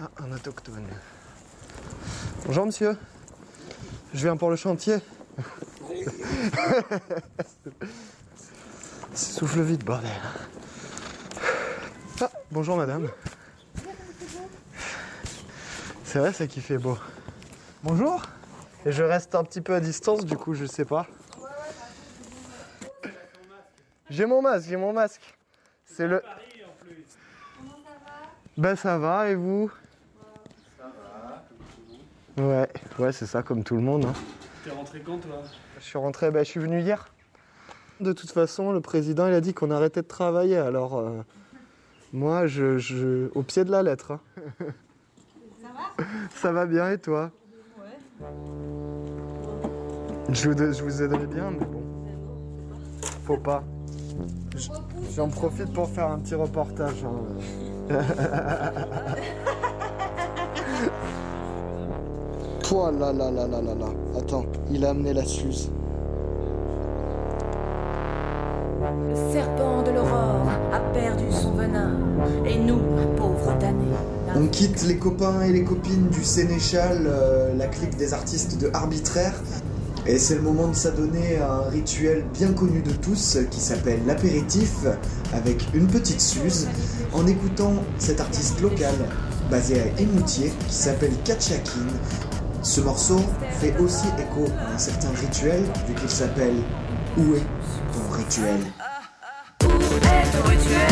Ah, 0.00 0.08
un 0.18 0.30
autochtone. 0.30 0.86
Bonjour 2.46 2.66
monsieur. 2.66 2.96
Je 4.14 4.20
viens 4.20 4.36
pour 4.36 4.48
le 4.48 4.54
chantier. 4.54 4.98
Souffle 9.12 9.62
vite, 9.62 9.84
bordel. 9.84 10.12
Ah, 12.20 12.30
bonjour 12.52 12.76
madame. 12.76 13.08
C'est 16.04 16.20
vrai, 16.20 16.32
c'est 16.32 16.46
qu'il 16.46 16.62
fait 16.62 16.78
beau. 16.78 16.96
Bonjour. 17.82 18.22
Et 18.86 18.92
je 18.92 19.02
reste 19.02 19.34
un 19.34 19.42
petit 19.42 19.60
peu 19.60 19.74
à 19.74 19.80
distance, 19.80 20.24
du 20.24 20.36
coup, 20.36 20.54
je 20.54 20.66
sais 20.66 20.84
pas. 20.84 21.08
J'ai 24.10 24.26
mon 24.26 24.42
masque, 24.42 24.68
j'ai 24.68 24.76
mon 24.76 24.92
masque. 24.92 25.36
C'est 25.86 26.06
le. 26.06 26.22
Ben 28.56 28.76
ça 28.76 28.96
va 28.98 29.28
et 29.28 29.34
vous? 29.34 29.72
Ouais, 32.38 32.68
ouais, 32.98 33.12
c'est 33.12 33.26
ça 33.26 33.42
comme 33.42 33.64
tout 33.64 33.74
le 33.74 33.82
monde. 33.82 34.04
hein. 34.04 34.12
T'es 34.64 34.70
rentré 34.70 35.00
quand 35.00 35.18
toi? 35.18 35.42
Je 35.80 35.84
suis 35.84 35.98
rentré, 35.98 36.30
ben, 36.30 36.44
je 36.44 36.50
suis 36.50 36.60
venu 36.60 36.80
hier. 36.80 37.08
De 38.00 38.12
toute 38.12 38.30
façon, 38.30 38.72
le 38.72 38.80
président 38.80 39.26
il 39.26 39.34
a 39.34 39.40
dit 39.40 39.54
qu'on 39.54 39.70
arrêtait 39.72 40.02
de 40.02 40.06
travailler, 40.06 40.56
alors 40.56 40.98
euh, 40.98 41.20
moi, 42.12 42.46
je, 42.46 42.78
je- 42.78 43.28
au 43.34 43.42
pied 43.42 43.64
de 43.64 43.70
la 43.72 43.82
lettre. 43.82 44.12
hein. 44.12 44.20
Ça 45.60 45.68
va? 45.74 46.04
Ça 46.34 46.52
va 46.52 46.66
bien 46.66 46.90
et 46.92 46.98
toi? 46.98 47.32
Ouais. 47.78 48.24
je 50.30 50.48
vous, 50.50 50.56
je 50.72 50.82
vous 50.82 51.02
aiderai 51.02 51.26
bien, 51.26 51.50
mais 51.50 51.66
bon, 51.66 51.82
faut 53.24 53.36
pas. 53.38 53.64
Je- 54.56 54.68
J'en 55.16 55.28
profite 55.28 55.72
pour 55.72 55.88
faire 55.90 56.08
un 56.08 56.18
petit 56.20 56.34
reportage. 56.36 57.04
hein. 57.04 57.24
Pouah 62.68 62.92
là 62.92 63.14
là 63.14 63.30
là 63.30 63.46
là 63.46 63.62
là 63.62 63.74
là. 63.74 63.86
Attends, 64.18 64.44
il 64.70 64.84
a 64.84 64.90
amené 64.90 65.14
la 65.14 65.24
Suze. 65.24 65.70
Le 69.08 69.32
serpent 69.32 69.82
de 69.84 69.90
l'aurore 69.92 70.46
a 70.70 70.78
perdu 70.92 71.24
son 71.30 71.52
venin. 71.52 71.92
Et 72.44 72.58
nous, 72.58 72.78
pauvres 73.16 73.56
damnés, 73.58 73.86
On 74.36 74.46
quitte 74.48 74.84
les 74.86 74.98
copains 74.98 75.40
et 75.40 75.52
les 75.52 75.64
copines 75.64 76.08
du 76.08 76.22
Sénéchal, 76.22 77.06
euh, 77.06 77.54
la 77.56 77.68
clique 77.68 77.96
des 77.96 78.12
artistes 78.12 78.60
de 78.60 78.70
Arbitraire. 78.74 79.40
Et 80.06 80.18
c'est 80.18 80.34
le 80.34 80.42
moment 80.42 80.68
de 80.68 80.74
s'adonner 80.74 81.38
à 81.38 81.50
un 81.54 81.70
rituel 81.70 82.26
bien 82.34 82.52
connu 82.52 82.82
de 82.82 82.92
tous 82.92 83.38
qui 83.50 83.60
s'appelle 83.60 84.00
l'apéritif 84.06 84.84
avec 85.32 85.66
une 85.72 85.86
petite 85.86 86.20
Suze 86.20 86.68
en 87.14 87.26
écoutant 87.26 87.72
cet 87.96 88.20
artiste 88.20 88.60
local 88.60 88.94
basé 89.50 89.80
à 89.80 90.00
Émoutier 90.00 90.52
qui 90.68 90.74
s'appelle 90.74 91.12
Katchakin. 91.24 91.80
Ce 92.62 92.80
morceau 92.80 93.20
fait 93.60 93.76
aussi 93.78 94.08
écho 94.18 94.50
à 94.58 94.74
un 94.74 94.78
certain 94.78 95.10
rituel 95.10 95.62
vu 95.86 95.94
qu'il 95.94 96.10
s'appelle 96.10 96.56
Où 97.16 97.34
est 97.34 97.46
ton 97.92 98.16
rituel? 98.16 98.60
Où 99.64 99.66
est 99.66 100.30
ton 100.30 100.48
rituel 100.48 100.88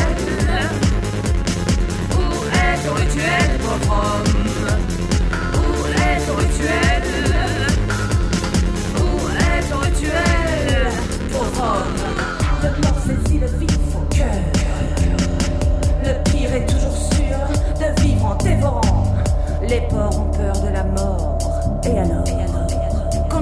Où 2.12 2.44
est 2.55 2.87
ton 2.87 2.94
rituel, 2.94 4.45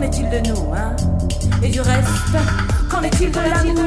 est-il 0.04 0.28
de 0.28 0.48
nous, 0.48 0.72
hein? 0.74 0.94
Et 1.62 1.68
du 1.68 1.80
reste 1.80 2.08
Qu'en 2.90 3.02
est-il 3.02 3.30
de 3.30 3.36
l'amour 3.36 3.84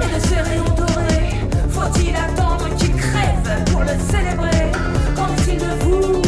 et 0.00 0.14
de 0.14 0.20
ce 0.26 0.34
rayon 0.34 0.64
doré 0.76 1.22
Faut-il 1.70 2.16
attendre 2.16 2.68
qu'il 2.76 2.94
crève 2.94 3.64
pour 3.70 3.80
le 3.82 3.96
célébrer? 4.10 4.72
Qu'en 5.14 5.28
est-il 5.34 5.58
de 5.58 5.84
vous, 5.84 6.22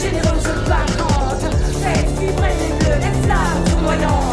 généreuse 0.00 0.48
battante? 0.68 1.44
Faites 1.82 2.10
vibrer 2.18 2.54
les 2.60 2.84
bleus, 2.84 2.98
les 3.00 3.26
flammes 3.26 3.64
tournoyantes 3.70 4.27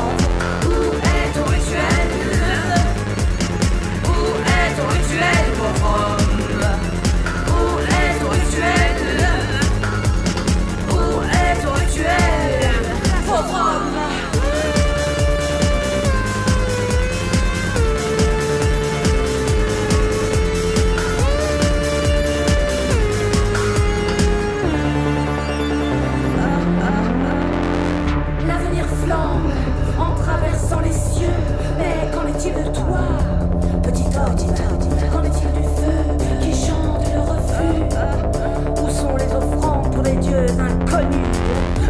de 40.35 40.47
l'inconnu. 40.57 41.23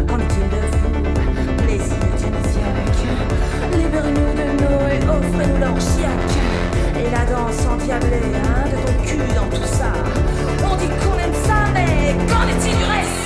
On 0.08 0.18
est 0.18 0.34
une 0.38 0.48
de 0.54 0.62
fous, 0.76 1.02
plaisir 1.62 2.02
dionysiaque. 2.16 3.02
Libère-nous 3.72 4.32
de 4.38 4.46
nos 4.62 4.80
et 4.88 5.02
offrez-nous 5.16 5.58
l'orgiaque. 5.58 6.36
Et 6.96 7.10
la 7.10 7.24
danse 7.24 7.66
endiablée, 7.66 8.30
hein, 8.44 8.64
de 8.70 8.76
ton 8.86 9.02
cul 9.04 9.34
dans 9.34 9.56
tout 9.56 9.66
ça. 9.66 9.92
On 10.64 10.76
dit 10.76 10.86
qu'on 10.86 11.18
aime 11.18 11.34
ça, 11.44 11.58
mais 11.74 12.14
qu'en 12.28 12.46
est-il 12.48 12.76
du 12.76 12.84
reste? 12.84 13.25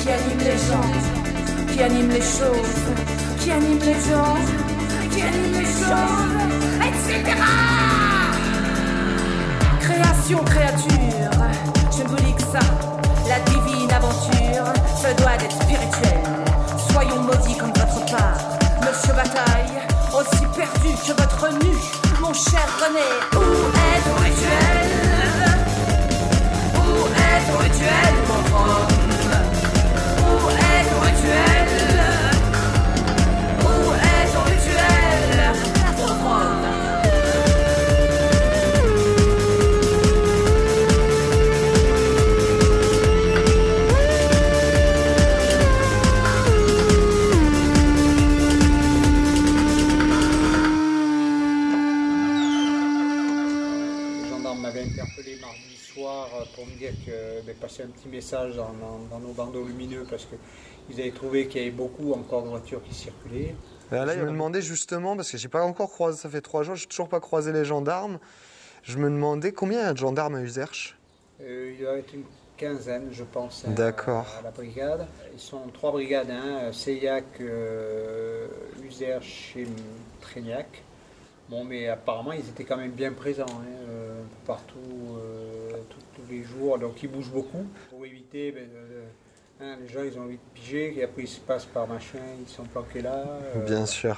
Qui 0.00 0.10
anime 0.10 0.38
les 0.38 0.58
gens, 0.68 0.90
qui 1.72 1.82
anime 1.82 2.10
les 2.10 2.20
choses, 2.20 2.84
qui 3.40 3.50
anime 3.50 3.78
les 3.78 3.94
gens, 3.94 4.36
qui 5.10 5.22
anime 5.22 5.52
les 5.52 5.64
choses, 5.64 6.34
etc. 6.88 7.36
Création, 9.80 10.38
créature, 10.44 11.30
je 11.96 12.02
ne 12.02 12.08
vous 12.08 12.16
dis 12.16 12.34
que 12.34 12.42
ça, 12.42 12.66
la 13.28 13.40
divine 13.50 13.90
aventure 13.90 14.72
se 14.96 15.22
doit 15.22 15.36
d'être 15.38 15.62
spirituelle. 15.62 16.24
Soyons 16.90 17.22
maudits 17.22 17.56
comme 17.58 17.72
votre 17.72 18.04
part, 18.06 18.38
monsieur 18.80 19.14
Bataille, 19.14 19.80
aussi 20.14 20.44
perdu 20.56 20.94
que 21.06 21.12
votre 21.20 21.48
nu, 21.64 21.76
mon 22.20 22.32
cher 22.32 22.66
René. 22.80 23.00
Où 23.34 23.40
est 23.40 24.00
ton 24.02 24.16
rituel 24.22 24.83
rituel, 27.58 28.14
mon 28.28 28.60
homme 28.70 28.88
Où 30.18 30.50
est 30.50 30.84
ton 30.90 31.00
rituel 31.00 31.63
pour 56.64 56.72
me 56.72 56.78
dire 56.78 56.94
que 57.04 57.42
ben, 57.42 57.54
passer 57.54 57.82
un 57.82 57.88
petit 57.88 58.08
message 58.08 58.56
dans, 58.56 58.72
dans- 58.72 58.98
dans 59.10 59.18
nos 59.20 59.32
bandeaux 59.34 59.64
lumineux 59.64 60.06
parce 60.08 60.24
qu'ils 60.24 61.00
avaient 61.00 61.10
trouvé 61.10 61.46
qu'il 61.46 61.60
y 61.60 61.64
avait 61.66 61.70
beaucoup 61.76 62.12
encore 62.14 62.42
de 62.42 62.48
voitures 62.48 62.82
qui 62.82 62.94
circulaient. 62.94 63.54
je 63.90 63.96
me 63.96 64.26
demandais 64.30 64.62
justement, 64.62 65.14
parce 65.14 65.30
que 65.30 65.36
j'ai 65.36 65.48
pas 65.48 65.62
encore 65.62 65.90
croisé, 65.90 66.18
ça 66.18 66.30
fait 66.30 66.40
trois 66.40 66.62
jours, 66.62 66.74
j'ai 66.74 66.86
toujours 66.86 67.08
pas 67.08 67.20
croisé 67.20 67.52
les 67.52 67.66
gendarmes. 67.66 68.18
Je 68.82 68.96
me 68.96 69.10
demandais 69.10 69.52
combien 69.52 69.80
il 69.80 69.84
y 69.84 69.88
a 69.88 69.92
de 69.92 69.98
gendarmes 69.98 70.36
à 70.36 70.40
Userche 70.40 70.96
Euh, 71.42 71.74
il 71.74 71.82
doit 71.82 71.98
être 71.98 72.14
une 72.14 72.24
quinzaine, 72.56 73.08
je 73.12 73.24
pense, 73.24 73.66
à- 73.66 73.70
D'accord. 73.70 74.26
à, 74.38 74.42
la 74.42 74.50
brigade. 74.50 75.06
Ils 75.34 75.40
sont 75.40 75.60
trois 75.74 75.90
brigades, 75.92 76.30
hein, 76.30 76.72
Seillac, 76.72 77.24
euh, 77.40 78.48
Userche 78.82 79.54
et 79.56 79.66
Trégnac. 80.22 80.82
Bon, 81.50 81.62
mais 81.62 81.88
apparemment, 81.88 82.32
ils 82.32 82.48
étaient 82.48 82.64
quand 82.64 82.78
même 82.78 82.92
bien 82.92 83.12
présents, 83.12 83.44
hein, 83.46 83.86
euh, 83.90 84.22
partout, 84.46 85.16
euh, 85.18 85.53
tous, 86.26 86.32
les 86.32 86.42
jours. 86.42 86.78
Donc, 86.78 87.02
ils 87.02 87.08
bougent 87.10 87.30
beaucoup 87.30 87.64
pour 87.90 88.04
éviter. 88.04 88.52
ben, 88.52 88.64
de- 88.68 89.64
hein, 89.64 89.76
les 89.80 89.88
gens, 89.88 90.02
ils 90.02 90.18
ont 90.18 90.22
envie 90.22 90.36
de 90.36 90.40
piger, 90.60 90.98
et 90.98 91.04
après, 91.04 91.22
ils 91.22 91.28
se 91.28 91.40
passent 91.40 91.66
par 91.66 91.86
machin, 91.86 92.18
ils 92.40 92.48
sont 92.48 92.64
planqués 92.64 93.02
là. 93.02 93.24
euh, 93.56 93.64
Bien 93.64 93.86
sûr. 93.86 94.16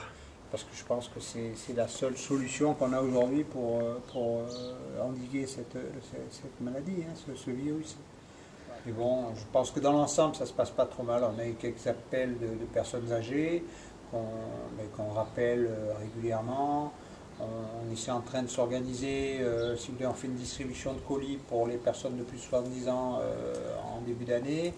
parce 0.51 0.63
que 0.65 0.75
je 0.75 0.85
pense 0.85 1.09
que 1.09 1.21
c'est 1.21 1.75
la 1.77 1.89
seule 1.89 2.17
solution 2.17 2.75
qu'on 2.75 2.93
a 2.93 3.01
aujourd'hui 3.01 3.45
pour, 3.45 3.81
euh, 3.81 3.99
pour 4.13 4.41
euh, 4.41 5.03
endiguer 5.03 5.47
cette, 5.47 5.77
euh, 5.77 5.91
cette, 6.31 6.61
maladie, 6.61 7.03
hein, 7.09 7.13
ce, 7.15 7.35
ce 7.35 7.51
virus. 7.51 7.97
Mais 8.87 8.93
bon, 8.93 9.35
je 9.35 9.43
pense 9.53 9.73
que 9.73 9.81
dans 9.81 9.93
l'ensemble, 9.93 10.37
ça 10.37 10.47
se 10.47 10.53
passe 10.53 10.71
pas 10.71 10.87
trop 10.87 11.03
mal. 11.03 11.25
On 11.25 11.39
a 11.41 11.47
eu 11.47 11.55
quelques 11.55 11.87
appels 11.89 12.39
de, 12.39 12.47
de 12.47 12.65
personnes 12.73 13.11
âgées 13.13 13.65
qu'on 14.13 14.23
ben, 14.79 15.13
rappelle 15.15 15.67
euh, 15.69 15.93
régulièrement. 15.99 16.93
On, 17.41 17.45
on 17.45 17.93
est 17.93 18.11
en 18.11 18.21
train 18.21 18.43
de 18.43 18.49
s'organiser. 18.49 19.39
euh, 19.41 19.77
si 19.77 19.89
vous 19.89 19.95
voulez, 19.95 20.07
on 20.07 20.15
fait 20.15 20.27
une 20.27 20.37
distribution 20.37 20.93
de 20.95 21.01
colis 21.01 21.39
pour 21.49 21.67
les 21.67 21.77
personnes 21.77 22.17
de 22.17 22.23
plus 22.23 22.39
de 22.39 22.43
70 22.43 22.89
ans 22.89 23.19
euh, 23.21 23.55
en 23.97 24.01
début 24.01 24.25
d'année. 24.25 24.73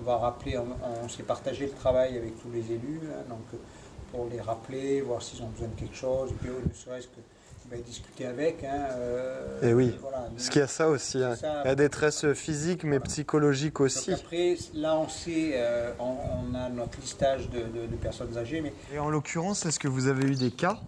On 0.00 0.02
va 0.04 0.16
rappeler, 0.18 0.58
on, 0.58 0.66
on 1.04 1.08
s'est 1.08 1.22
partagé 1.22 1.66
le 1.66 1.72
travail 1.72 2.16
avec 2.18 2.40
tous 2.42 2.50
les 2.52 2.72
élus. 2.72 3.00
hein, 3.10 3.22
donc 3.28 3.60
pour 4.12 4.28
les 4.30 4.40
rappeler, 4.40 5.00
voir 5.00 5.22
s'ils 5.22 5.42
ont 5.42 5.48
besoin 5.48 5.66
de 5.68 5.74
quelque 5.80 5.96
chose, 5.96 6.30
et 6.30 6.34
puis 6.34 6.48
eux, 6.50 6.62
ne 6.68 6.72
serait-ce 6.74 7.06
que 7.08 7.20
ben, 7.70 7.80
discuter 7.80 8.26
avec. 8.26 8.62
Hein, 8.62 8.86
euh, 8.92 9.62
Et 9.70 9.72
oui, 9.74 9.96
voilà. 10.00 10.28
parce 10.36 10.50
qu'il 10.50 10.60
y 10.60 10.64
a 10.64 10.68
ça 10.68 10.88
aussi. 10.88 11.22
hein. 11.22 11.34
Ça, 11.34 11.62
Il 11.64 11.68
y 11.68 11.70
a 11.70 11.74
des 11.74 11.88
tresses 11.88 12.32
physiques, 12.34 12.84
mais 12.84 13.00
psychologiques 13.00 13.80
aussi. 13.80 14.10
Donc 14.10 14.20
après, 14.20 14.56
là, 14.74 14.96
on 14.98 15.08
sait, 15.08 15.52
euh, 15.54 15.90
on, 15.98 16.16
on 16.50 16.54
a 16.54 16.68
notre 16.68 17.00
listage 17.00 17.48
de, 17.50 17.60
de- 17.60 17.86
de 17.86 17.96
personnes 17.96 18.36
âgées, 18.36 18.60
mais 18.60 18.72
Et 18.94 18.98
en 19.00 19.08
l'occurrence, 19.10 19.64
est-ce 19.66 19.80
que 19.80 19.88
vous 19.88 20.06
avez 20.06 20.24
eu 20.26 20.34
des 20.36 20.50
cas 20.52 20.78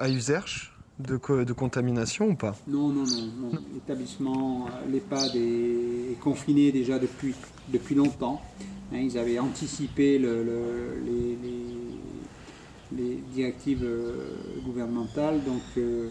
à 0.00 0.08
Userche 0.08 0.72
de, 0.98 1.16
co- 1.16 1.44
de 1.44 1.52
contamination 1.52 2.28
ou 2.30 2.34
pas? 2.34 2.56
Non, 2.66 2.88
non, 2.88 3.04
non. 3.04 3.50
L'établissement, 3.72 4.66
euh, 4.66 4.90
l'EHPAD 4.90 5.36
est, 5.36 6.18
confiné 6.20 6.72
déjà 6.72 6.98
depuis, 6.98 7.34
longtemps. 7.94 8.42
Hein, 8.92 8.98
ils 8.98 9.16
avaient 9.16 9.38
anticipé 9.38 10.18
le- 10.18 10.42
le- 10.42 10.98
les, 11.04 11.38
directives 13.32 13.84
euh, 13.84 14.34
gouvernementales, 14.64 15.42
donc 15.44 15.62
euh, 15.78 16.08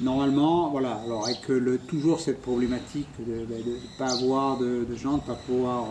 normalement, 0.00 0.70
voilà. 0.70 0.94
Alors 1.04 1.24
avec 1.26 1.40
toujours 1.88 2.20
cette 2.20 2.40
problématique 2.40 3.08
de 3.18 3.40
ne 3.40 3.98
pas 3.98 4.12
avoir 4.12 4.58
de, 4.58 4.86
gens, 4.94 5.16
de 5.18 5.22
ne 5.22 5.26
pas 5.26 5.34
pouvoir 5.34 5.86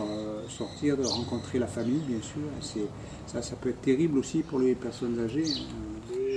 sortir, 0.48 0.96
de 0.96 1.04
rencontrer 1.04 1.58
la 1.58 1.66
famille, 1.66 2.00
bien 2.08 2.22
sûr. 2.22 2.42
C'est, 2.60 2.86
ça, 3.26 3.42
peut 3.56 3.68
être 3.70 3.82
terrible 3.82 4.18
aussi 4.18 4.42
pour 4.42 4.58
les 4.60 4.74
personnes 4.74 5.18
âgées. 5.20 5.44
hein, 5.44 5.93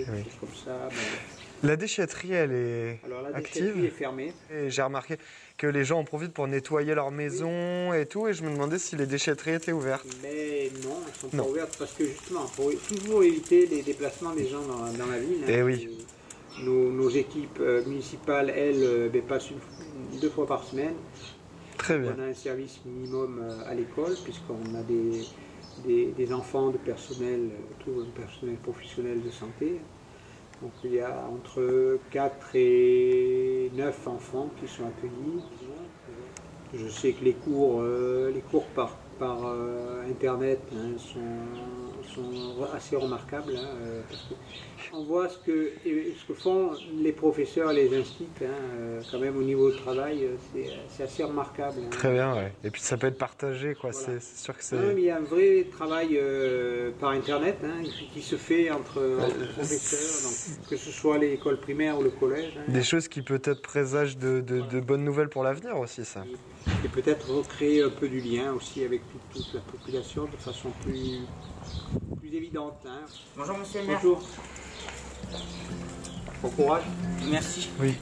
Oui. 0.10 0.24
choses 0.24 0.34
comme 0.40 0.50
ça. 0.66 0.90
bon. 0.90 1.68
La 1.68 1.76
déchetterie, 1.76 2.34
elle 2.34 2.52
est 2.52 3.00
Alors 3.04 3.24
la 3.24 3.30
active. 3.36 3.64
déchetterie 3.64 3.86
est 3.88 3.90
fermée. 3.90 4.34
Et 4.54 4.70
j'ai 4.70 4.82
remarqué 4.84 5.18
que 5.58 5.66
les 5.66 5.84
gens 5.84 6.00
en 6.00 6.04
profitent 6.04 6.34
pour 6.34 6.48
nettoyer 6.48 6.94
leur 6.94 7.10
maison 7.10 7.94
et 7.94 8.06
tout, 8.06 8.28
et 8.28 8.34
je 8.34 8.44
me 8.44 8.52
demandais 8.52 8.78
si 8.78 8.96
les 8.96 9.08
déchetteries 9.08 9.54
étaient 9.56 9.72
ouvertes. 9.72 10.06
Mais 10.22 10.70
non, 10.84 10.98
elles 11.08 11.16
sont 11.16 11.36
Non. 11.36 11.44
pas 11.46 11.50
ouvertes 11.50 11.76
parce 11.80 11.94
que 11.94 12.06
justement, 12.06 12.46
pour 12.56 12.72
toujours 12.88 13.24
éviter 13.24 13.66
les 13.66 13.82
déplacements 13.82 14.34
des 14.36 14.48
gens 14.48 14.62
dans, 14.62 14.92
dans 14.94 15.08
la 15.12 15.18
ville. 15.20 15.44
hein, 15.44 15.48
Eh 15.50 15.64
oui. 15.64 15.90
Nos, 16.64 16.92
nos 16.92 17.10
équipes 17.10 17.60
euh, 17.60 17.84
municipales, 17.86 18.52
elles, 18.56 18.82
euh, 18.84 19.10
ben, 19.10 19.22
passent 19.24 19.50
une- 19.52 20.20
deux 20.20 20.30
fois 20.30 20.46
par 20.48 20.64
semaine. 20.64 20.94
Très 21.78 21.98
bien. 22.00 22.16
On 22.18 22.22
a 22.22 22.26
un 22.26 22.34
service 22.34 22.80
minimum 22.86 23.40
euh, 23.44 23.70
à 23.70 23.74
l'école 23.76 24.16
puisqu'on 24.24 24.76
a 24.76 24.82
des, 24.82 25.24
des, 25.86 26.06
des 26.18 26.34
enfants 26.34 26.70
de 26.72 26.78
personnel, 26.78 27.50
tout 27.80 27.92
le 28.00 28.06
personnel 28.06 28.56
professionnel 28.58 29.22
de 29.24 29.30
santé. 29.30 29.80
Donc 30.62 30.72
il 30.84 30.96
y 30.96 31.02
a 31.02 31.28
entre 31.32 32.00
4 32.12 32.56
et 32.56 33.72
9 33.76 34.08
enfants 34.08 34.50
qui 34.60 34.68
sont 34.68 34.86
accueillis. 34.88 35.44
Je 36.74 36.88
sais 36.88 37.14
que 37.14 37.24
les 37.24 37.34
cours, 37.34 37.82
euh, 37.82 38.32
les 38.34 38.42
cours 38.42 38.66
par, 38.68 38.98
par 39.20 39.46
euh, 39.46 40.04
Internet 40.10 40.60
hein, 40.74 40.98
sont, 40.98 41.87
sont 42.18 42.64
assez 42.74 42.96
remarquables. 42.96 43.56
hein, 43.58 43.68
euh, 43.82 44.02
parce 44.10 44.24
que 44.24 44.34
on 44.94 45.04
voit 45.04 45.28
ce 45.30 45.38
que, 45.40 45.74
ce 45.84 46.26
que 46.26 46.34
font 46.34 46.78
les 46.94 47.12
professeurs, 47.12 47.74
les 47.74 47.94
instituts, 47.96 48.46
hein, 48.46 48.52
euh, 48.52 49.02
quand 49.10 49.20
même 49.20 49.38
au 49.38 49.44
niveau 49.44 49.70
du 49.70 49.76
travail, 49.76 50.24
euh, 50.26 50.38
c'est 50.90 51.04
assez 51.04 51.24
remarquable. 51.24 51.82
hein. 51.86 51.90
Très 51.92 52.12
bien, 52.12 52.36
ouais. 52.36 52.54
Et 52.64 52.72
puis 52.72 52.82
ça 52.82 52.98
peut 52.98 53.08
être 53.08 53.18
partagé, 53.18 53.76
quoi. 53.76 53.92
Voilà. 53.92 54.20
C'est 54.20 54.44
sûr 54.44 54.58
que 54.58 54.64
c'est. 54.64 54.94
il 54.98 55.04
y 55.04 55.10
a 55.10 55.18
un 55.18 55.22
vrai 55.22 55.66
travail 55.72 56.18
euh, 56.18 56.92
par 57.00 57.12
Internet 57.12 57.58
qui 58.12 58.22
se 58.22 58.36
fait 58.36 58.70
entre, 58.72 59.00
entre 59.00 59.48
professeurs, 59.54 60.58
donc, 60.58 60.68
que 60.68 60.76
ce 60.78 60.92
soit 60.92 61.18
l'école 61.18 61.60
primaire 61.60 62.00
ou 62.00 62.04
le 62.04 62.12
collège. 62.12 62.54
Des 62.68 62.84
choses 62.84 63.08
qui 63.08 63.22
peut-être 63.22 63.62
présagent 63.62 64.18
de, 64.18 64.42
de- 64.42 64.62
de 64.62 64.80
bonnes 64.80 65.04
nouvelles 65.04 65.30
pour 65.30 65.44
l'avenir 65.44 65.78
aussi, 65.78 66.06
ça. 66.06 66.26
Et 66.84 66.90
peut-être 66.90 67.30
recréer 67.32 67.82
un 67.82 67.90
peu 67.90 68.08
du 68.08 68.22
lien 68.22 68.54
aussi 68.54 68.84
avec 68.84 69.08
toute, 69.08 69.28
toute 69.30 69.54
la 69.54 69.62
population 69.62 70.26
de 70.26 70.38
façon 70.38 70.72
plus, 70.72 71.28
plus 72.20 72.34
évidente. 72.34 72.78
hein. 72.88 73.06
Bonjour 73.36 73.58
monsieur 73.58 73.82
le 73.82 73.88
maire. 73.88 74.00
Bonjour. 74.04 74.22
Bon 76.42 76.50
courage. 76.50 76.84
Merci. 77.30 77.70
Oui. 77.80 77.96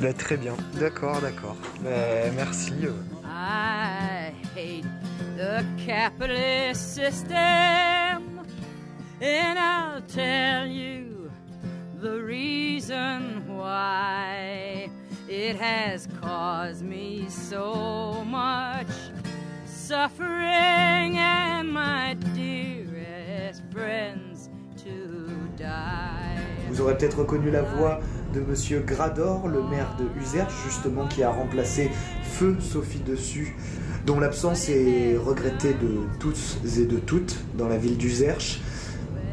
Bah, 0.00 0.12
très 0.12 0.36
bien. 0.36 0.54
D'accord, 0.78 1.20
d'accord. 1.20 1.56
Bah, 1.82 1.90
merci. 2.34 2.72
euh. 2.84 2.92
I 3.24 4.32
hate 4.56 4.84
the 5.36 5.64
capitalist 5.84 6.94
system, 6.94 8.40
and 9.20 9.58
I'll 9.58 10.02
tell 10.02 10.66
you 10.66 11.30
the 12.00 12.20
reason 12.22 13.44
why. 13.48 14.88
It 15.30 15.56
has 15.60 16.08
caused 16.22 16.82
me 16.82 17.26
so 17.28 18.24
much 18.24 18.86
suffering, 19.88 21.16
and 21.16 21.72
my 21.72 22.14
dearest 22.34 23.62
friends 23.72 24.50
to 24.76 25.30
die. 25.56 26.36
Vous 26.68 26.82
aurez 26.82 26.98
peut-être 26.98 27.20
reconnu 27.20 27.50
la 27.50 27.62
voix 27.62 28.00
de 28.34 28.40
Monsieur 28.40 28.80
Grador, 28.80 29.48
le 29.48 29.62
maire 29.62 29.96
de 29.98 30.04
Userche, 30.20 30.52
justement, 30.66 31.06
qui 31.06 31.22
a 31.22 31.30
remplacé 31.30 31.90
Feu 32.22 32.58
Sophie 32.60 33.00
Dessus, 33.00 33.56
dont 34.04 34.20
l'absence 34.20 34.68
est 34.68 35.16
regrettée 35.16 35.72
de 35.72 36.00
tous 36.20 36.58
et 36.78 36.84
de 36.84 36.98
toutes 36.98 37.38
dans 37.56 37.68
la 37.68 37.78
ville 37.78 37.96
d'Userche. 37.96 38.60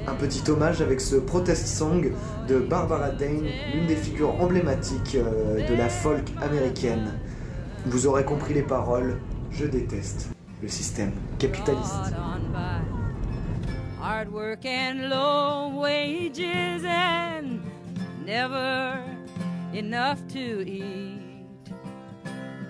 Un 0.08 0.14
petit 0.14 0.50
hommage 0.50 0.82
avec 0.82 1.02
ce 1.02 1.18
protest 1.18 1.68
song 1.68 2.14
de 2.48 2.60
Barbara 2.60 3.10
Dane, 3.10 3.44
l'une 3.74 3.88
des 3.88 3.98
figures 3.98 4.42
emblématiques 4.42 5.18
euh, 5.18 5.68
de 5.68 5.76
la 5.76 5.90
folk 5.90 6.32
américaine. 6.42 7.12
Vous 7.86 8.08
aurez 8.08 8.24
compris 8.24 8.54
les 8.54 8.64
paroles. 8.64 9.18
Je 9.52 9.66
déteste 9.66 10.35
le 10.66 10.72
système 10.72 11.12
capitaliste. 11.38 12.16
hard 14.02 14.32
work 14.32 14.66
and 14.66 15.10
low 15.10 15.70
wages 15.70 16.84
and 16.84 17.62
never 18.26 19.00
enough 19.74 20.20
to 20.28 20.68
eat 20.68 21.70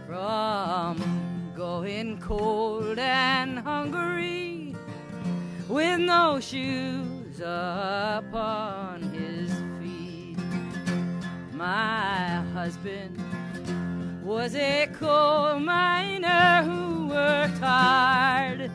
from 0.05 0.97
going 1.55 2.19
cold 2.19 2.99
and 2.99 3.59
hungry 3.59 4.75
with 5.69 5.99
no 5.99 6.37
shoes 6.41 7.39
upon 7.39 9.03
his 9.13 9.49
feet 9.79 10.37
my 11.53 12.43
husband 12.53 13.34
was 14.25 14.55
a 14.55 14.87
coal 14.87 15.59
miner 15.59 16.63
who 16.63 17.09
worked 17.09 17.59
hard 17.59 18.71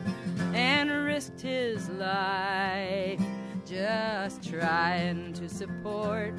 and 0.53 0.89
risked 0.89 1.41
his 1.41 1.89
life 1.89 3.19
just 3.65 4.41
trying 4.49 5.33
to 5.33 5.49
support 5.49 6.33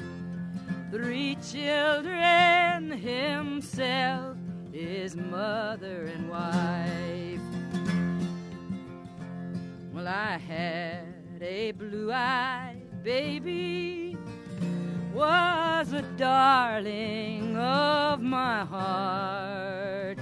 three 0.89 1.35
children, 1.47 2.89
himself, 2.89 4.35
his 4.71 5.15
mother, 5.15 6.05
and 6.05 6.27
wife. 6.27 7.39
Well, 9.93 10.07
I 10.07 10.39
had 10.39 11.39
a 11.39 11.71
blue 11.73 12.11
eyed 12.11 13.03
baby 13.03 14.02
was 15.13 15.93
a 15.93 16.01
darling 16.17 17.55
of 17.55 18.19
my 18.19 18.65
heart. 18.65 20.17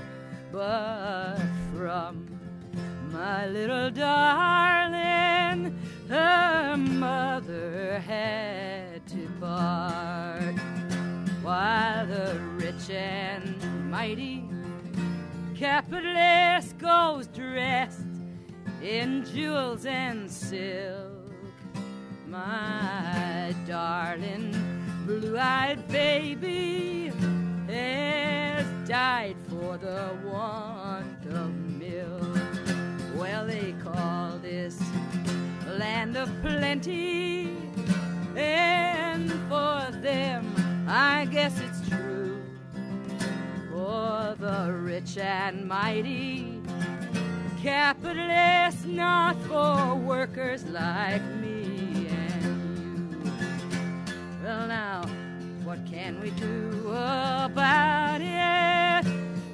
But 0.51 1.37
from 1.73 2.27
my 3.09 3.47
little 3.47 3.89
darling, 3.89 5.79
her 6.09 6.75
mother 6.75 7.99
had 7.99 9.07
to 9.07 9.27
part. 9.39 10.59
While 11.41 12.05
the 12.07 12.37
rich 12.57 12.89
and 12.89 13.89
mighty 13.89 14.43
capitalist 15.55 16.77
goes 16.77 17.27
dressed 17.27 18.01
in 18.81 19.23
jewels 19.25 19.85
and 19.85 20.29
silk 20.29 21.21
my 22.27 23.53
darling 23.67 24.70
blue 25.05 25.37
eyed 25.37 25.87
baby 25.87 27.11
has 27.67 28.65
died 28.87 29.35
for 29.49 29.77
the 29.77 30.15
want 30.25 31.25
of 31.33 31.53
milk. 31.55 32.37
Well, 33.15 33.45
they 33.47 33.73
call 33.83 34.37
this 34.37 34.81
land 35.67 36.17
of 36.17 36.29
plenty, 36.41 37.55
and 38.35 39.31
for 39.49 39.91
them, 40.01 40.85
I 40.87 41.25
guess 41.31 41.59
it's 41.59 41.87
true. 41.89 42.41
For 43.71 44.35
the 44.39 44.71
rich 44.71 45.17
and 45.17 45.67
mighty, 45.67 46.61
capitalists, 47.61 48.85
not 48.85 49.35
for 49.43 49.95
workers 49.95 50.63
like 50.65 51.23
me. 51.41 51.60
Well, 54.51 54.67
now, 54.67 55.01
what 55.63 55.79
can 55.89 56.19
we 56.19 56.31
do 56.31 56.89
about 56.89 58.19
it? 58.19 59.05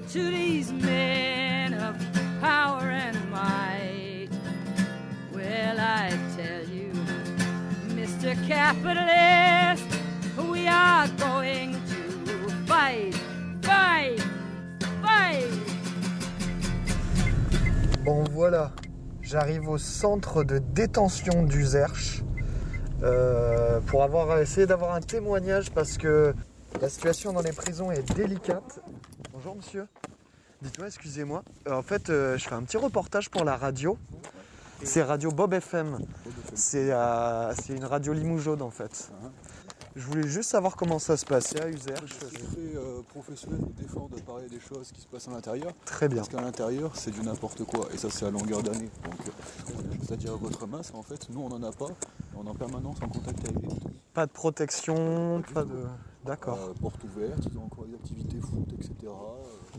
To 0.09 0.31
these 0.31 0.71
men 0.71 1.75
of 1.75 1.95
power 2.41 2.89
and 2.89 3.15
might? 3.29 4.29
Well, 5.31 5.79
I 5.79 6.09
tell 6.35 6.67
you, 6.67 6.91
Mr. 7.89 8.33
Capitalist, 8.47 9.85
we 10.49 10.67
are 10.67 11.07
going 11.09 11.73
to 11.73 12.49
fight, 12.65 13.13
fight, 13.61 14.19
fight. 15.03 15.51
Bon 18.03 18.23
voilà, 18.31 18.71
j'arrive 19.21 19.69
au 19.69 19.77
centre 19.77 20.43
de 20.43 20.57
détention 20.57 21.43
du 21.43 21.63
Zerch 21.63 22.23
euh, 23.03 23.79
pour 23.81 24.03
avoir 24.03 24.39
essayé 24.39 24.65
d'avoir 24.65 24.93
un 24.93 25.01
témoignage 25.01 25.71
parce 25.71 25.97
que 25.97 26.33
la 26.81 26.89
situation 26.89 27.33
dans 27.33 27.41
les 27.41 27.51
prisons 27.51 27.91
est 27.91 28.03
délicate. 28.15 28.79
Bonjour 29.33 29.55
monsieur. 29.55 29.87
Dites-moi, 30.61 30.87
excusez-moi. 30.87 31.43
Euh, 31.67 31.73
en 31.73 31.83
fait, 31.83 32.09
euh, 32.09 32.37
je 32.37 32.47
fais 32.47 32.55
un 32.55 32.63
petit 32.63 32.77
reportage 32.77 33.29
pour 33.29 33.43
la 33.43 33.55
radio. 33.55 33.97
C'est 34.83 35.03
Radio 35.03 35.31
Bob 35.31 35.53
FM. 35.53 35.99
C'est 36.53 36.89
euh, 36.91 37.53
une 37.69 37.85
radio 37.85 38.13
Limougeaude 38.13 38.61
en 38.61 38.69
fait. 38.71 39.11
Je 39.97 40.05
voulais 40.05 40.27
juste 40.27 40.51
savoir 40.51 40.75
comment 40.75 40.99
ça 40.99 41.17
se 41.17 41.25
passait 41.25 41.59
à 41.59 41.67
Uzerche. 41.67 42.15
C'est 42.19 42.37
très 42.37 42.77
euh, 42.77 43.01
professionnel 43.09 43.61
d'effort 43.75 44.07
de 44.09 44.21
parler 44.21 44.47
des 44.47 44.59
choses 44.59 44.91
qui 44.91 45.01
se 45.01 45.07
passent 45.07 45.27
à 45.27 45.31
l'intérieur. 45.31 45.73
Très 45.85 46.07
bien. 46.07 46.17
Parce 46.17 46.29
qu'à 46.29 46.39
l'intérieur, 46.39 46.91
c'est 46.95 47.09
du 47.09 47.21
n'importe 47.21 47.63
quoi. 47.63 47.87
Et 47.91 47.97
ça, 47.97 48.09
c'est 48.11 48.27
à 48.27 48.29
longueur 48.29 48.61
d'année. 48.61 48.91
Donc, 49.03 49.19
euh, 49.27 49.71
c'est-à-dire 50.03 50.37
votre 50.37 50.67
masse, 50.67 50.91
en 50.93 51.01
fait, 51.01 51.27
nous, 51.31 51.41
on 51.41 51.49
n'en 51.49 51.63
a 51.63 51.71
pas. 51.71 51.87
On 52.39 52.45
est 52.45 52.49
en 52.49 52.53
permanence 52.55 52.97
en 53.01 53.07
contact 53.09 53.39
avec 53.47 53.61
les. 53.61 53.69
Pas 54.13 54.25
de 54.25 54.31
protection, 54.31 55.41
Pas 55.53 55.63
de. 55.63 55.85
D'accord. 56.25 56.57
Euh, 56.69 56.73
porte 56.81 57.01
ouverte, 57.05 57.39
ils 57.51 57.57
ont 57.57 57.65
encore 57.65 57.85
des 57.85 57.95
activités 57.95 58.39
foot, 58.39 58.67
etc. 58.73 58.91
Euh, 59.05 59.09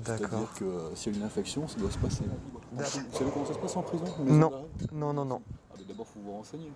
D'accord. 0.04 0.28
C'est-à-dire 0.30 0.54
que 0.58 0.64
euh, 0.64 0.94
s'il 0.94 1.12
y 1.12 1.16
a 1.16 1.18
une 1.18 1.24
infection, 1.26 1.68
ça 1.68 1.78
doit 1.78 1.90
se 1.90 1.98
passer. 1.98 2.24
Vous 2.72 2.82
savez 2.84 3.30
comment 3.32 3.44
ça 3.46 3.52
se 3.54 3.58
passe 3.58 3.76
en 3.76 3.82
prison 3.82 4.04
Non. 4.24 4.50
Non, 4.92 5.12
non, 5.12 5.24
non. 5.24 5.42
Ah, 5.70 5.74
D'abord, 5.86 6.06
il 6.10 6.14
faut 6.20 6.26
vous 6.26 6.36
renseigner. 6.36 6.72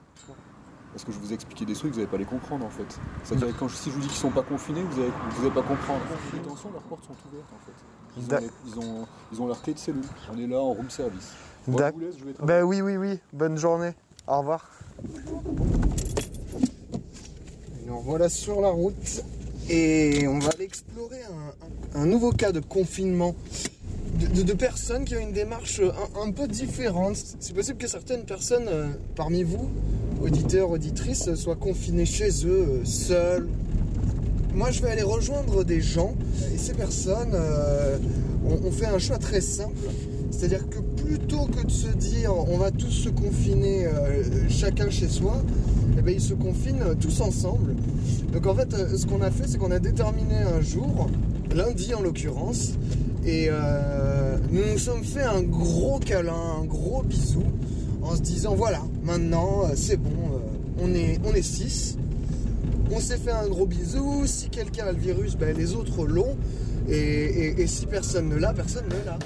Parce 0.93 1.05
que 1.05 1.13
je 1.13 1.19
vous 1.19 1.31
ai 1.31 1.35
expliqué 1.35 1.65
des 1.65 1.73
trucs, 1.73 1.93
vous 1.93 2.01
n'allez 2.01 2.11
pas 2.11 2.19
les 2.19 2.27
comprendre 2.27 2.67
en 2.67 2.71
fait. 2.71 2.99
C'est-à-dire 3.25 3.49
que 3.55 3.59
quand 3.59 3.69
je- 3.69 3.77
si 3.77 3.89
je 3.89 3.95
vous 3.95 4.03
dis 4.03 4.09
qu'ils 4.09 4.17
sont 4.19 4.31
pas 4.31 4.43
confinés, 4.43 4.83
vous 4.83 5.01
n'allez 5.01 5.13
vous 5.31 5.41
allez 5.47 5.55
pas 5.55 5.63
comprendre. 5.63 6.01
En 6.03 6.37
détention, 6.37 6.71
leurs 6.71 6.83
portes 6.83 7.05
sont 7.05 7.15
ouvertes 7.31 7.49
en 7.51 7.65
fait. 7.65 7.73
Ils 8.19 8.35
ont, 8.35 8.39
les- 8.39 8.51
ils 8.67 8.79
ont, 8.79 9.07
ils 9.33 9.41
ont 9.41 9.47
leur 9.47 9.63
clé 9.63 9.73
de 9.73 9.79
cellule. 9.79 10.05
On 10.31 10.37
est 10.37 10.47
là 10.47 10.59
en 10.61 10.73
room 10.75 10.91
service. 10.91 11.33
Je 11.67 11.71
vous 11.73 11.79
laisse, 11.79 12.19
je 12.19 12.25
vais 12.27 12.35
travailler. 12.35 12.61
Ben 12.61 12.67
oui, 12.69 12.83
oui, 12.83 12.97
oui. 12.99 13.21
Bonne 13.33 13.57
journée. 13.57 13.95
Au 14.29 14.41
revoir. 14.41 14.69
Voilà 18.01 18.29
sur 18.29 18.61
la 18.61 18.71
route 18.71 19.23
et 19.69 20.27
on 20.27 20.39
va 20.39 20.51
aller 20.51 20.65
explorer 20.65 21.21
un, 21.95 22.07
nouveau 22.07 22.33
cas 22.33 22.51
de 22.51 22.61
confinement 22.61 23.35
de, 24.19 24.53
personnes 24.53 25.05
qui 25.05 25.17
ont 25.17 25.21
une 25.21 25.33
démarche 25.33 25.81
un, 25.81 26.21
un 26.21 26.33
peu 26.33 26.49
différente. 26.49 27.17
C'est 27.39 27.55
possible 27.55 27.79
que 27.79 27.87
certaines 27.87 28.25
personnes 28.25 28.69
euh, 28.69 28.89
parmi 29.15 29.43
vous, 29.43 29.69
auditeurs, 30.23 30.71
auditrices, 30.71 31.35
soient 31.35 31.57
confinées 31.57 32.07
chez 32.07 32.47
eux, 32.47 32.67
euh, 32.69 32.85
seuls. 32.85 33.49
Moi, 34.55 34.71
je 34.71 34.83
vais 34.83 34.91
aller 34.91 35.03
rejoindre 35.03 35.65
des 35.65 35.81
gens 35.81 36.15
et 36.55 36.59
ces 36.59 36.75
personnes 36.75 37.33
euh, 37.35 37.99
ont, 38.45 38.71
fait 38.71 38.87
un 38.87 38.99
choix 38.99 39.19
très 39.19 39.41
simple. 39.41 39.77
C'est-à-dire 40.31 40.69
que 40.69 40.79
plutôt 41.03 41.47
que 41.47 41.65
de 41.65 41.71
se 41.71 41.89
dire 41.89 42.35
on 42.35 42.59
va 42.59 42.71
tous 42.71 42.91
se 42.91 43.09
confiner 43.09 43.87
euh, 43.87 44.49
chacun 44.49 44.91
chez 44.91 45.09
soi, 45.09 45.43
eh 45.99 46.03
ben, 46.03 46.15
ils 46.15 46.21
se 46.21 46.35
confinent 46.35 46.97
tous 47.01 47.21
ensemble. 47.21 47.75
Donc 48.33 48.47
en 48.47 48.55
fait, 48.55 48.73
euh, 48.75 48.97
ce 48.97 49.07
qu'on 49.07 49.23
a 49.23 49.31
fait, 49.31 49.47
c'est 49.47 49.59
qu'on 49.59 49.71
a 49.71 49.79
déterminé 49.79 50.37
un 50.37 50.61
jour, 50.61 51.09
lundi 51.55 51.95
en 51.95 52.01
l'occurrence, 52.01 52.73
et 53.25 53.47
euh, 53.51 54.37
nous 54.51 54.63
nous 54.73 54.79
sommes 54.79 55.05
fait 55.05 55.23
un 55.23 55.43
gros 55.43 55.99
câlin, 55.99 56.61
un 56.63 56.65
gros 56.65 57.03
bisou, 57.03 57.45
en 58.03 58.17
se 58.17 58.23
disant 58.23 58.55
voilà, 58.55 58.83
maintenant 59.05 59.65
euh, 59.65 59.73
c'est 59.75 59.97
bon, 59.97 60.11
on 60.83 60.95
est 60.95 61.21
on 61.25 61.33
est 61.35 61.43
six. 61.43 61.99
On 62.95 63.01
s'est 63.01 63.17
fait 63.17 63.31
un 63.31 63.49
gros 63.49 63.65
bisou. 63.65 64.27
Si 64.27 64.51
quelqu'un 64.51 64.85
a 64.85 64.93
le 64.93 64.99
virus, 64.99 65.37
ben, 65.37 65.57
les 65.57 65.75
autres 65.75 66.05
l'ont. 66.05 66.37
Et 66.91 67.67
si 67.67 67.87
personne 67.87 68.29
ne 68.29 68.35
l'a, 68.35 68.53
personne 68.53 68.85
ne 68.85 69.07
l'a. 69.07 69.19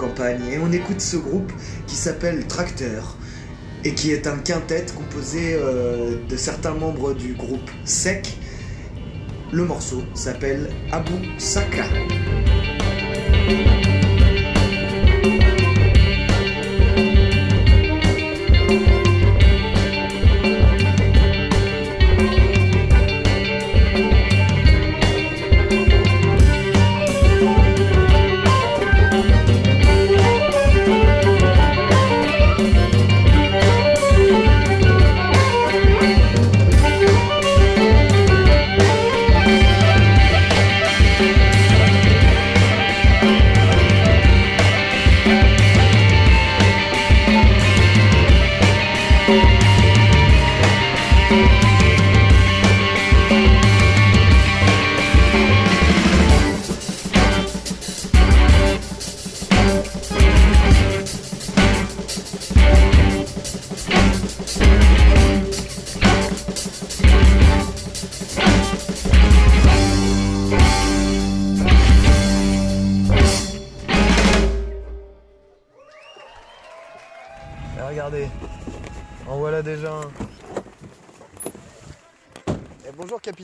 Campagne 0.00 0.40
et 0.50 0.58
on 0.58 0.72
écoute 0.72 1.00
ce 1.00 1.18
groupe 1.18 1.52
qui 1.86 1.94
s'appelle 1.94 2.46
Tracteur 2.46 3.16
et 3.84 3.92
qui 3.92 4.12
est 4.12 4.26
un 4.26 4.38
quintet 4.38 4.86
composé 4.96 5.54
euh, 5.54 6.16
de 6.26 6.36
certains 6.36 6.74
membres 6.74 7.12
du 7.12 7.34
groupe 7.34 7.70
Sec. 7.84 8.38
Le 9.52 9.64
morceau 9.64 10.02
s'appelle 10.14 10.70
Abu 10.90 11.12
Saka. 11.38 11.84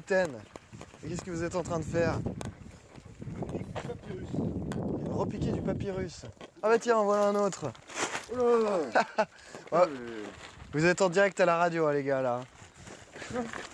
Et 0.09 1.09
Qu'est-ce 1.09 1.23
que 1.23 1.33
vous 1.33 1.43
êtes 1.43 1.57
en 1.57 1.65
train 1.65 1.81
de 1.81 1.85
faire 1.85 2.21
Repiquer 5.11 5.51
du 5.51 5.61
papyrus. 5.61 6.23
Ah 6.63 6.69
bah 6.69 6.79
tiens, 6.79 6.99
en 6.99 7.05
voilà 7.05 7.27
un 7.27 7.35
autre. 7.35 7.73
Ouais. 9.73 9.81
Vous 10.73 10.85
êtes 10.85 11.03
en 11.03 11.09
direct 11.09 11.41
à 11.41 11.45
la 11.45 11.57
radio, 11.57 11.87
hein, 11.87 11.93
les 11.93 12.05
gars, 12.05 12.23
là. 12.23 12.41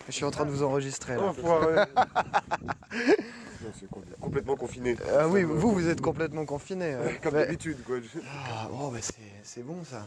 Je 0.06 0.12
suis 0.12 0.24
en 0.24 0.30
train 0.30 0.46
de 0.46 0.50
vous 0.50 0.62
enregistrer, 0.62 1.16
là. 1.16 1.34
C'est 3.78 3.88
complètement 4.20 4.56
confiné. 4.56 4.96
Ah 5.18 5.28
oui, 5.28 5.42
vous, 5.42 5.72
vous 5.72 5.88
êtes 5.88 6.00
complètement 6.00 6.46
confiné. 6.46 6.96
Comme 7.22 7.34
d'habitude, 7.34 7.82
quoi. 7.84 7.96
Ah, 8.26 8.68
oh, 8.72 8.90
bah 8.90 8.98
c'est, 9.00 9.14
c'est 9.42 9.62
bon, 9.62 9.84
ça. 9.84 10.06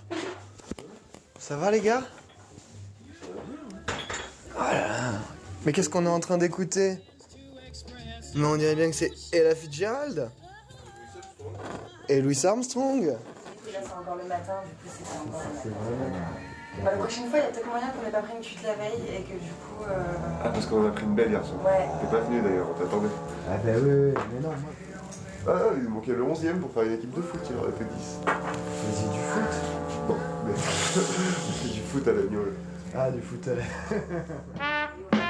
Ça 1.40 1.58
va, 1.58 1.72
les 1.72 1.82
gars? 1.82 2.04
Oh 4.56 4.60
là 4.60 4.88
là. 4.88 5.22
Mais 5.66 5.72
qu'est-ce 5.72 5.90
qu'on 5.90 6.06
est 6.06 6.10
en 6.10 6.20
train 6.20 6.38
d'écouter? 6.38 6.98
Mais 8.36 8.46
on 8.46 8.56
dirait 8.58 8.76
bien 8.76 8.90
que 8.90 8.96
c'est 8.96 9.12
Ella 9.32 9.56
Fitzgerald 9.56 10.30
et 12.10 12.22
Louis 12.22 12.40
Armstrong. 12.46 13.06
Là, 13.06 13.14
c'est 13.84 13.94
encore 13.94 14.16
le 14.16 14.28
matin, 14.28 14.54
du 14.66 14.72
coup, 14.76 14.96
c'était 14.96 15.10
encore 15.18 15.42
le 15.90 15.98
matin. 15.98 16.26
Bah, 16.84 16.92
la 16.92 16.98
prochaine 16.98 17.30
fois, 17.30 17.40
il 17.40 17.42
y 17.42 17.46
a 17.46 17.52
peut-être 17.52 17.68
moyen 17.68 17.88
qu'on 17.88 18.04
n'ait 18.04 18.12
pas 18.12 18.22
pris 18.22 18.34
une 18.38 18.44
chute 18.44 18.62
la 18.64 18.74
veille 18.76 19.02
et 19.10 19.22
que 19.24 19.32
du 19.34 19.50
coup. 19.50 19.84
euh, 19.90 20.04
Ah, 20.44 20.50
parce 20.50 20.66
qu'on 20.66 20.86
a 20.86 20.92
pris 20.92 21.06
une 21.06 21.16
belle 21.16 21.32
hier 21.32 21.46
soir. 21.46 21.60
Ouais. 21.66 21.88
T'es 22.02 22.08
pas 22.18 22.24
venu 22.24 22.42
d'ailleurs, 22.42 22.68
on 22.70 22.80
t'attendait. 22.80 23.08
Ah 23.50 23.58
bah 23.64 23.72
oui, 23.78 23.90
oui, 23.90 24.14
mais 24.34 24.40
non, 24.42 24.50
moi. 24.50 24.72
Ah, 25.48 25.74
il 25.78 25.88
manquait 25.90 26.12
le 26.12 26.24
11 26.24 26.46
e 26.46 26.54
pour 26.60 26.72
faire 26.74 26.84
une 26.84 26.94
équipe 26.94 27.16
de 27.16 27.22
foot, 27.22 27.40
il 27.50 27.56
aurait 27.58 27.72
fait 27.72 27.86
10. 27.86 28.20
Mais 28.26 28.34
c'est 28.94 29.12
du 29.12 29.20
foot. 29.20 30.10
Non, 30.10 30.18
mais 30.46 30.54
c'est 30.58 31.74
du 31.74 31.80
foot 31.82 32.08
à 32.08 32.12
l'agneau. 32.12 32.46
Ah, 32.94 33.10
du 33.12 33.22
foot 33.22 33.48
à 33.48 33.56
la... 33.56 35.22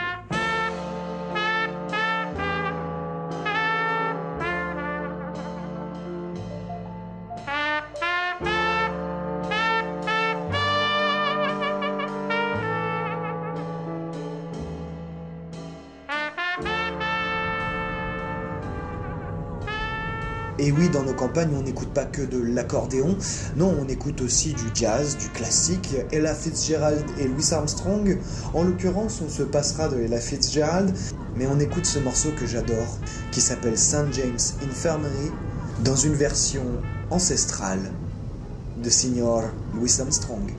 Et 20.57 20.71
oui, 20.71 20.89
dans 20.89 21.03
nos 21.03 21.13
campagnes, 21.13 21.53
on 21.53 21.63
n'écoute 21.63 21.89
pas 21.89 22.05
que 22.05 22.21
de 22.21 22.39
l'accordéon, 22.39 23.17
non, 23.57 23.75
on 23.77 23.89
écoute 23.89 24.21
aussi 24.21 24.53
du 24.53 24.63
jazz, 24.73 25.17
du 25.17 25.27
classique, 25.29 25.95
Ella 26.13 26.33
Fitzgerald 26.33 27.03
et 27.19 27.27
Louis 27.27 27.45
Armstrong. 27.51 28.17
En 28.53 28.63
l'occurrence, 28.63 29.21
on 29.21 29.29
se 29.29 29.43
passera 29.43 29.89
de 29.89 29.99
Ella 29.99 30.19
Fitzgerald, 30.19 30.95
mais 31.35 31.45
on 31.47 31.59
écoute 31.59 31.85
ce 31.85 31.99
morceau 31.99 32.29
que 32.31 32.45
j'adore, 32.45 32.97
qui 33.31 33.41
s'appelle 33.41 33.77
St. 33.77 34.13
James 34.13 34.39
Infirmary, 34.63 35.31
dans 35.83 35.97
une 35.97 36.13
version 36.13 36.63
ancestrale 37.09 37.91
de 38.81 38.89
Signor 38.89 39.43
Louis 39.73 39.91
Armstrong. 39.99 40.51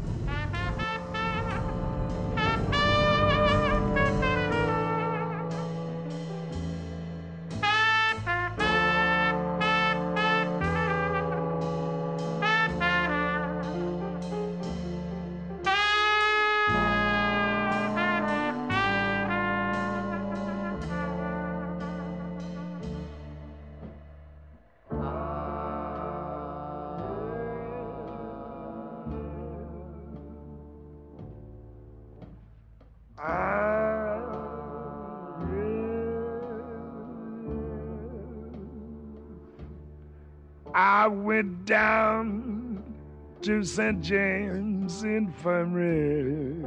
To 43.46 43.62
St. 43.62 44.02
James 44.02 45.04
Infirmary. 45.04 46.64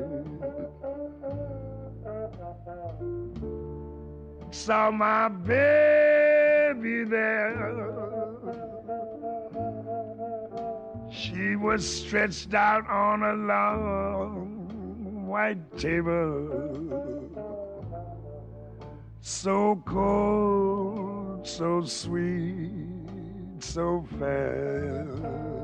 Saw 4.50 4.90
my 4.90 5.28
baby 5.28 7.04
there. 7.04 7.76
She 11.12 11.58
was 11.58 11.86
stretched 11.86 12.54
out 12.54 12.90
on 12.90 13.24
a 13.24 13.34
long 13.34 15.28
white 15.28 15.78
table. 15.78 16.48
So 19.20 19.84
cold, 19.86 21.46
so 21.46 21.82
sweet 21.84 22.90
so 23.62 24.06
fair. 24.18 25.59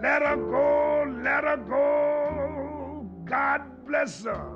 Let 0.00 0.22
her 0.22 0.36
go, 0.36 1.20
let 1.22 1.44
her 1.44 1.56
go. 1.56 3.08
God 3.24 3.62
bless 3.86 4.24
her. 4.24 4.54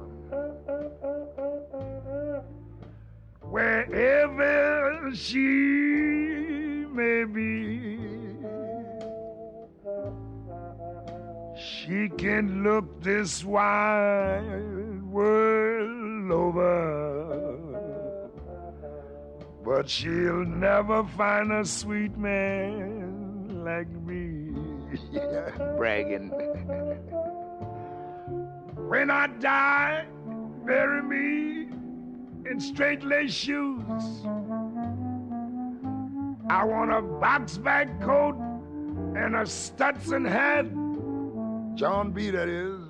Wherever 3.40 5.10
she 5.14 6.86
may 6.90 7.24
be, 7.24 7.88
she 11.56 12.08
can 12.16 12.62
look 12.62 13.02
this 13.02 13.44
wide 13.44 15.02
world 15.10 16.30
over 16.30 17.12
but 19.64 19.88
she'll 19.88 20.44
never 20.44 21.04
find 21.16 21.52
a 21.52 21.64
sweet 21.64 22.16
man 22.16 23.64
like 23.64 23.88
me. 23.88 24.21
Bragging. 25.76 26.28
when 28.76 29.10
I 29.10 29.26
die, 29.40 30.04
bury 30.66 31.02
me 31.02 31.68
in 32.50 32.60
straight 32.60 33.02
lace 33.02 33.32
shoes. 33.32 33.82
I 36.50 36.64
want 36.64 36.92
a 36.92 37.00
box 37.00 37.56
bag 37.56 38.00
coat 38.02 38.36
and 39.16 39.36
a 39.36 39.46
Stetson 39.46 40.24
hat. 40.24 40.66
John 41.74 42.12
B. 42.12 42.30
That 42.30 42.48
is. 42.48 42.80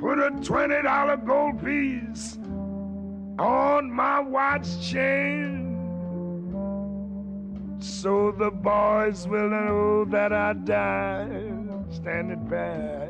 Put 0.00 0.18
a 0.20 0.30
twenty 0.42 0.80
dollar 0.82 1.16
gold 1.16 1.64
piece 1.64 2.38
on 3.38 3.90
my 3.90 4.20
watch 4.20 4.80
chain. 4.80 5.59
So 7.80 8.30
the 8.32 8.50
boys 8.50 9.26
will 9.26 9.48
know 9.48 10.04
that 10.06 10.32
I 10.34 10.52
died 10.52 11.84
standing 11.90 12.46
back. 12.46 13.00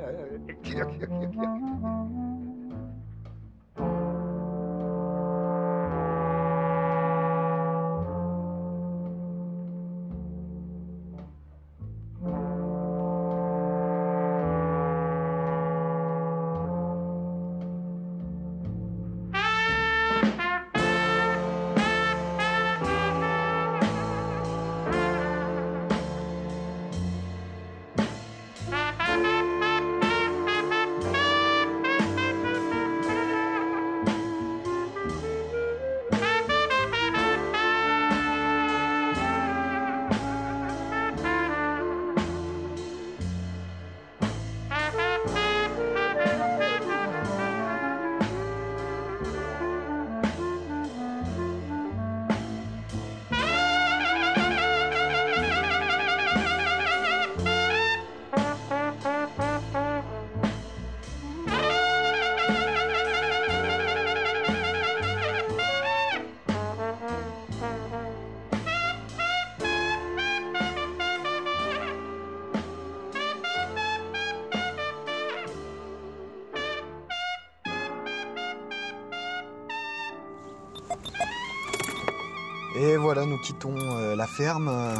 Voilà, 83.12 83.26
nous 83.26 83.38
quittons 83.38 83.74
euh, 83.76 84.14
la 84.14 84.28
ferme 84.28 84.68
euh, 84.68 84.94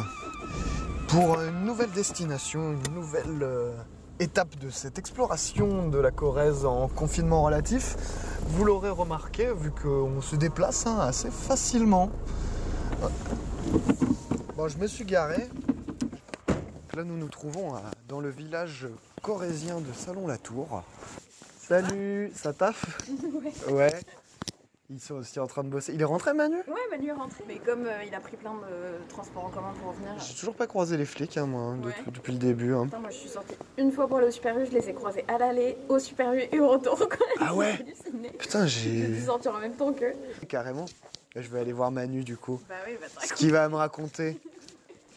pour 1.07 1.39
une 1.39 1.63
nouvelle 1.63 1.91
destination, 1.91 2.73
une 2.73 2.93
nouvelle 2.93 3.41
euh, 3.41 3.71
étape 4.19 4.59
de 4.59 4.69
cette 4.69 4.99
exploration 4.99 5.87
de 5.87 5.97
la 5.97 6.11
Corrèze 6.11 6.65
en 6.65 6.89
confinement 6.89 7.41
relatif. 7.41 7.95
Vous 8.47 8.65
l'aurez 8.65 8.89
remarqué, 8.89 9.53
vu 9.53 9.71
qu'on 9.71 10.19
se 10.19 10.35
déplace 10.35 10.85
hein, 10.87 10.99
assez 10.99 11.31
facilement. 11.31 12.11
Bon, 14.57 14.67
je 14.67 14.77
me 14.77 14.87
suis 14.87 15.05
garé. 15.05 15.47
Là, 16.93 17.05
nous 17.05 17.15
nous 17.15 17.29
trouvons 17.29 17.75
dans 18.09 18.19
le 18.19 18.29
village 18.29 18.89
corrézien 19.21 19.79
de 19.79 19.93
Salon-la-Tour. 19.93 20.83
Salut, 21.57 22.33
ça 22.35 22.51
taffe? 22.51 23.07
Ouais. 23.69 23.93
Ils 24.93 24.99
sont 24.99 25.15
aussi 25.15 25.39
en 25.39 25.47
train 25.47 25.63
de 25.63 25.69
bosser. 25.69 25.93
Il 25.93 26.01
est 26.01 26.05
rentré, 26.05 26.33
Manu? 26.33 26.57
Ouais, 26.67 26.81
Manu 26.91 27.07
est 27.07 27.13
rentré, 27.13 27.45
mais 27.47 27.59
comme 27.59 27.85
euh, 27.85 28.03
il 28.05 28.13
a 28.13 28.19
pris 28.19 28.35
plein 28.35 28.53
de 28.55 29.07
transports 29.07 29.45
en 29.45 29.49
commun 29.49 29.71
pour 29.79 29.91
revenir. 29.93 30.11
J'ai 30.19 30.33
toujours 30.35 30.53
pas 30.53 30.67
croisé 30.67 30.97
les 30.97 31.05
flics, 31.05 31.37
hein, 31.37 31.45
moi, 31.45 31.61
hein, 31.61 31.77
de- 31.77 31.85
Ouais. 31.87 31.93
depuis 32.07 32.33
le 32.33 32.39
début. 32.39 32.73
hein. 32.73 32.83
Putain, 32.85 32.99
moi 32.99 33.09
je 33.09 33.15
suis 33.15 33.29
sortie 33.29 33.55
une 33.77 33.93
fois 33.93 34.07
pour 34.09 34.17
au 34.17 34.29
Super 34.31 34.57
U, 34.59 34.65
je 34.65 34.71
les 34.71 34.89
ai 34.89 34.93
croisés 34.93 35.23
à 35.29 35.37
l'aller, 35.37 35.77
au 35.87 35.97
Super 35.97 36.33
U 36.33 36.41
et 36.51 36.59
au 36.59 36.67
retour. 36.67 36.99
Ah 37.39 37.55
ouais. 37.55 37.79
Putain, 38.37 38.67
j'ai- 38.67 39.07
dû 39.07 39.21
sortir 39.21 39.55
en 39.55 39.59
même 39.59 39.75
temps 39.77 39.93
qu'eux. 39.93 40.13
Carrément. 40.49 40.85
Je 41.37 41.47
vais 41.47 41.61
aller 41.61 41.71
voir 41.71 41.89
Manu, 41.91 42.25
du 42.25 42.35
coup. 42.35 42.59
Bah 42.67 42.75
oui, 42.85 42.97
bah 42.99 43.07
te 43.07 43.25
Ce 43.27 43.33
qu'il 43.33 43.51
va 43.53 43.69
me 43.69 43.75
raconter. 43.75 44.41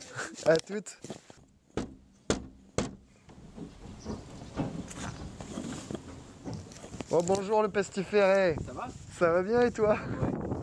à 0.47 0.57
toutes. 0.57 0.97
Oh, 7.11 7.23
bonjour 7.23 7.63
le 7.63 7.69
pestiféré. 7.69 8.57
Ça 8.67 8.73
va? 8.73 8.89
Ça 9.19 9.31
va 9.31 9.43
bien 9.45 9.63
et 9.63 9.71
toi? 9.71 9.97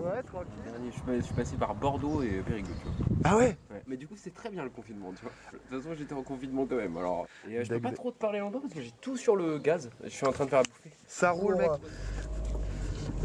Ouais, 0.03 0.21
tranquille. 0.23 0.51
Dernier, 0.65 0.87
je, 0.89 0.95
suis 0.95 1.01
pas- 1.03 1.15
je 1.15 1.21
suis 1.21 1.33
passé 1.33 1.55
par 1.55 1.73
Bordeaux 1.73 2.21
et 2.21 2.41
Périgueux, 2.45 2.73
tu 2.79 2.85
vois. 2.85 3.17
Ah 3.23 3.37
ouais? 3.37 3.57
Mais 3.87 3.95
du 3.95 4.07
coup, 4.07 4.15
c'est 4.17 4.33
très 4.33 4.49
bien 4.49 4.63
le 4.63 4.69
confinement, 4.69 5.13
tu 5.13 5.23
vois. 5.23 5.31
De 5.53 5.57
toute 5.57 5.81
façon, 5.83 5.95
j'étais 5.97 6.13
en 6.13 6.23
confinement 6.23 6.65
quand 6.65 6.75
même. 6.75 6.97
Alors, 6.97 7.27
et, 7.49 7.59
euh, 7.59 7.63
je 7.63 7.69
peux 7.69 7.79
pas 7.79 7.91
trop 7.93 8.11
te 8.11 8.17
parler 8.17 8.39
longtemps 8.39 8.59
parce 8.59 8.73
que 8.73 8.81
j'ai 8.81 8.91
tout 8.99 9.15
sur 9.15 9.37
le 9.37 9.57
gaz. 9.57 9.89
Je 10.03 10.09
suis 10.09 10.25
en 10.25 10.33
train 10.33 10.43
de 10.45 10.49
faire 10.49 10.59
à 10.59 10.63
bouffer. 10.63 10.91
Ça 11.07 11.31
roule, 11.31 11.55
mec. 11.55 11.71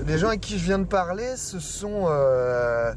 Les 0.06 0.16
gens 0.16 0.28
avec 0.28 0.42
qui 0.42 0.58
je 0.58 0.64
viens 0.64 0.78
de 0.78 0.84
parler, 0.86 1.36
ce 1.36 1.58
sont 1.58 2.04
euh, 2.06 2.92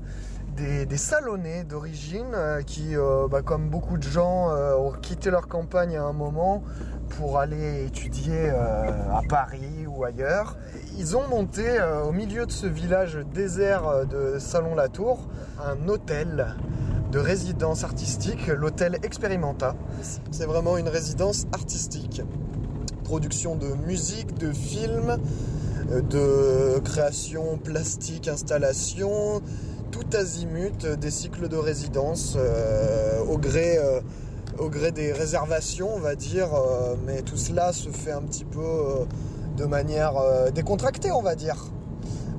des, 0.56 0.86
des 0.86 0.98
salonnais 0.98 1.64
d'origine 1.64 2.32
euh, 2.36 2.62
qui, 2.62 2.96
euh, 2.96 3.28
bah, 3.28 3.42
comme 3.42 3.70
beaucoup 3.70 3.98
de 3.98 4.04
gens, 4.04 4.52
euh, 4.52 4.76
ont 4.76 4.92
quitté 4.92 5.32
leur 5.32 5.48
campagne 5.48 5.98
à 5.98 6.04
un 6.04 6.14
moment 6.14 6.64
pour 7.18 7.40
aller 7.40 7.86
étudier 7.86 8.52
euh, 8.52 9.12
à 9.12 9.22
Paris 9.28 9.88
ou 9.88 10.04
ailleurs. 10.04 10.58
Ils 11.00 11.16
ont 11.16 11.26
monté 11.30 11.64
euh, 11.66 12.04
au 12.04 12.12
milieu 12.12 12.45
de 12.45 12.52
ce 12.52 12.68
village 12.68 13.18
désert 13.34 13.88
euh, 13.88 14.04
de 14.04 14.38
Salon-la-Tour 14.38 15.30
un 15.66 15.88
hôtel 15.88 16.58
de 17.14 17.20
résidence 17.20 17.86
artistique, 17.86 18.47
l'hôtel 18.47 18.97
Experimenta. 19.02 19.78
C'est 20.30 20.45
vraiment 20.45 20.78
une 20.78 20.89
résidence 20.89 21.47
artistique 21.54 22.22
production 23.06 23.56
de 23.56 23.68
musique, 23.88 24.38
de 24.38 24.52
films, 24.52 25.16
euh, 25.89 26.02
de 26.02 26.80
création 26.80 27.58
plastique, 27.58 28.28
installation, 28.28 29.41
tout 29.91 30.06
azimut, 30.12 30.86
des 30.86 31.12
cycles 31.12 31.47
de 31.47 31.56
résidence 31.56 32.38
au, 33.28 33.38
gré, 33.38 33.80
des 34.91 35.14
réservations, 35.14 35.95
on 35.95 36.00
va 36.00 36.16
dire, 36.16 36.50
mais 37.08 37.22
tout 37.24 37.38
cela 37.38 37.74
se 37.74 37.89
fait 37.89 38.12
un 38.12 38.22
petit 38.22 38.45
peu 38.45 38.60
de 39.60 39.66
manière 39.66 40.18
euh, 40.18 40.49
décontractée, 40.51 41.12
on 41.12 41.22
va 41.22 41.36
dire. 41.36 41.57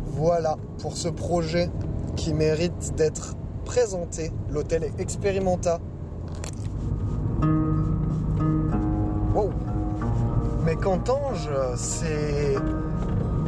Voilà 0.06 0.56
pour 0.80 0.96
ce 0.96 1.08
projet 1.08 1.70
qui 2.16 2.32
mérite 2.32 2.94
d'être 2.96 3.34
présenté, 3.64 4.32
l'hôtel 4.50 4.90
Experimenta. 4.98 5.78
Mais 10.64 10.76
qu'entends-je? 10.76 11.50
C'est. 11.76 12.54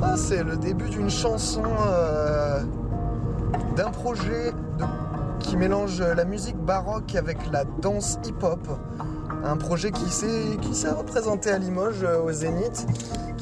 Ah, 0.03 0.17
c'est 0.17 0.43
le 0.43 0.57
début 0.57 0.89
d'une 0.89 1.11
chanson, 1.11 1.63
euh, 1.87 2.61
d'un 3.77 3.91
projet 3.91 4.53
qui 5.39 5.57
mélange 5.57 6.01
la 6.01 6.25
musique 6.25 6.57
baroque 6.57 7.15
avec 7.15 7.39
la 7.53 7.65
danse 7.81 8.19
hip-hop. 8.25 8.67
Un 9.45 9.57
projet 9.57 9.93
qui 9.93 10.11
s'est 10.11 10.57
qui 10.63 10.75
s'est 10.75 10.91
représenté 10.91 11.51
à 11.51 11.59
Limoges 11.59 12.03
euh, 12.03 12.23
au 12.23 12.33
Zénith, 12.33 12.87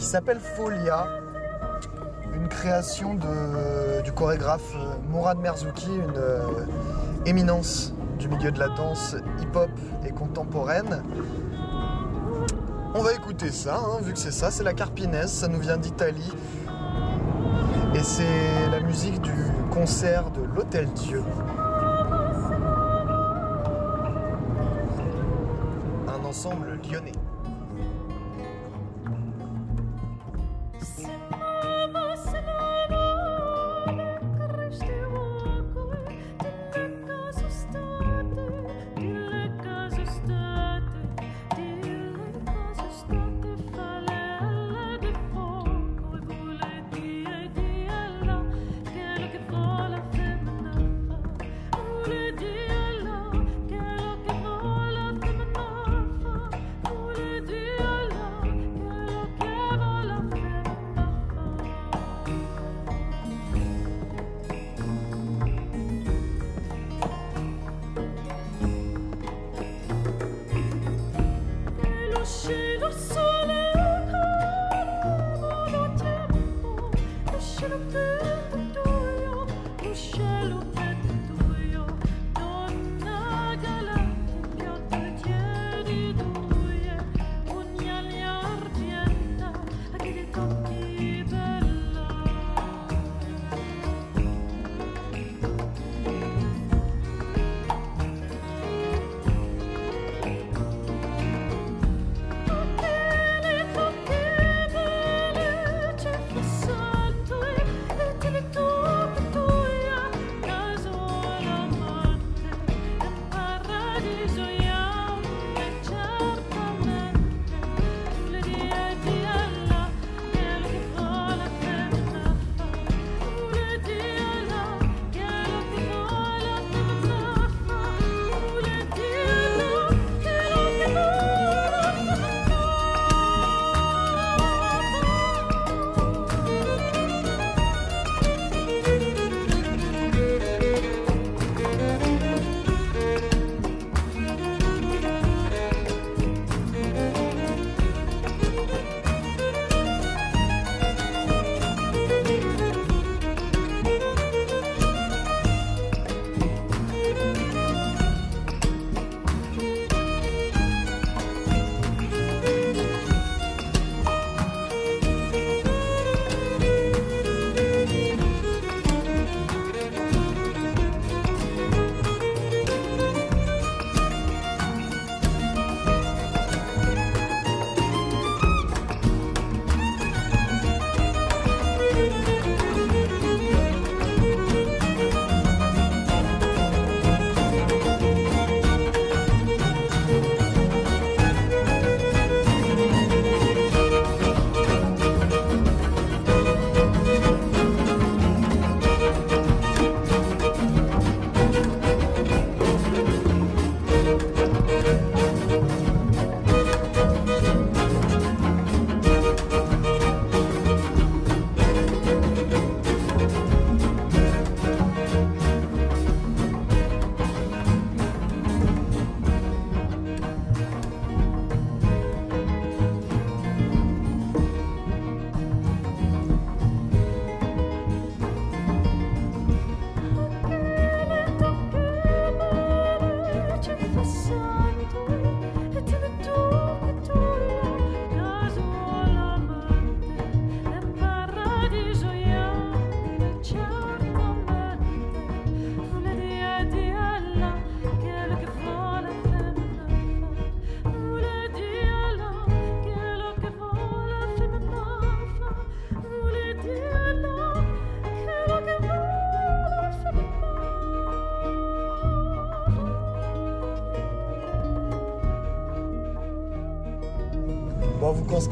qui 0.01 0.07
s'appelle 0.07 0.41
Folia. 0.41 1.07
Une 2.35 2.49
création 2.49 3.19
du 4.03 4.13
chorégraphe 4.13 4.75
euh, 4.75 4.95
Mourad 5.11 5.39
Merzouki, 5.39 5.91
une 5.91 6.17
euh, 6.17 6.41
éminence 7.27 7.93
du 8.19 8.29
milieu 8.29 8.51
de 8.51 8.59
la 8.59 8.69
danse 8.69 9.15
hip-hop 9.41 9.71
et 10.07 10.11
contemporaine. 10.11 11.03
On 12.95 13.03
va 13.03 13.13
écouter 13.13 13.51
ça, 13.51 13.77
hein, 13.77 14.01
vu 14.01 14.15
que 14.15 14.19
c'est 14.19 14.33
ça, 14.33 14.51
c'est 14.51 14.65
la 14.65 14.73
Carpinaise, 14.73 15.31
ça 15.31 15.49
nous 15.49 15.61
vient 15.61 15.77
d'Italie. 15.77 16.33
Et 17.95 18.03
c'est 18.03 18.71
la 18.71 18.81
musique 18.81 19.21
du 19.21 19.35
concert 19.71 20.31
de 20.31 20.41
l'Hôtel 20.57 20.89
Dieu. 20.95 21.23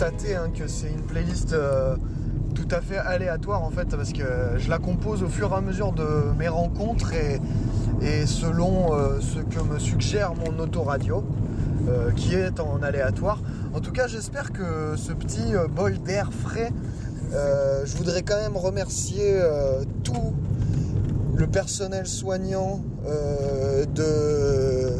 Hein, 0.01 0.51
que 0.57 0.69
c'est 0.69 0.91
une 0.91 1.03
playlist 1.03 1.53
euh, 1.53 1.97
tout 2.55 2.69
à 2.71 2.81
fait 2.81 2.99
aléatoire 2.99 3.65
en 3.65 3.71
fait, 3.71 3.89
parce 3.97 4.13
que 4.13 4.23
je 4.57 4.71
la 4.71 4.79
compose 4.79 5.25
au 5.25 5.29
fur 5.29 5.51
et 5.51 5.57
à 5.57 5.61
mesure 5.61 5.91
de 5.93 6.07
mes 6.39 6.47
rencontres 6.47 7.13
et, 8.01 8.27
selon 8.27 8.95
euh, 8.95 9.21
ce 9.21 9.41
que 9.41 9.61
me 9.61 9.81
suggère 9.81 10.35
mon 10.35 10.57
autoradio, 10.61 11.25
euh, 11.89 12.13
qui 12.13 12.35
est 12.35 12.61
en 12.61 12.81
aléatoire. 12.81 13.43
En 13.75 13.81
tout 13.81 13.91
cas, 13.91 14.07
j'espère 14.07 14.53
que 14.53 14.95
ce 14.97 15.13
petit 15.13 15.55
bol 15.75 15.99
d'air 15.99 16.31
frais, 16.33 16.71
je 17.33 17.97
voudrais 17.97 18.23
quand 18.23 18.41
même 18.41 18.57
remercier 18.57 19.37
tout 20.05 20.33
le 21.35 21.47
personnel 21.49 22.07
soignant 22.07 22.83
de, 23.95 24.93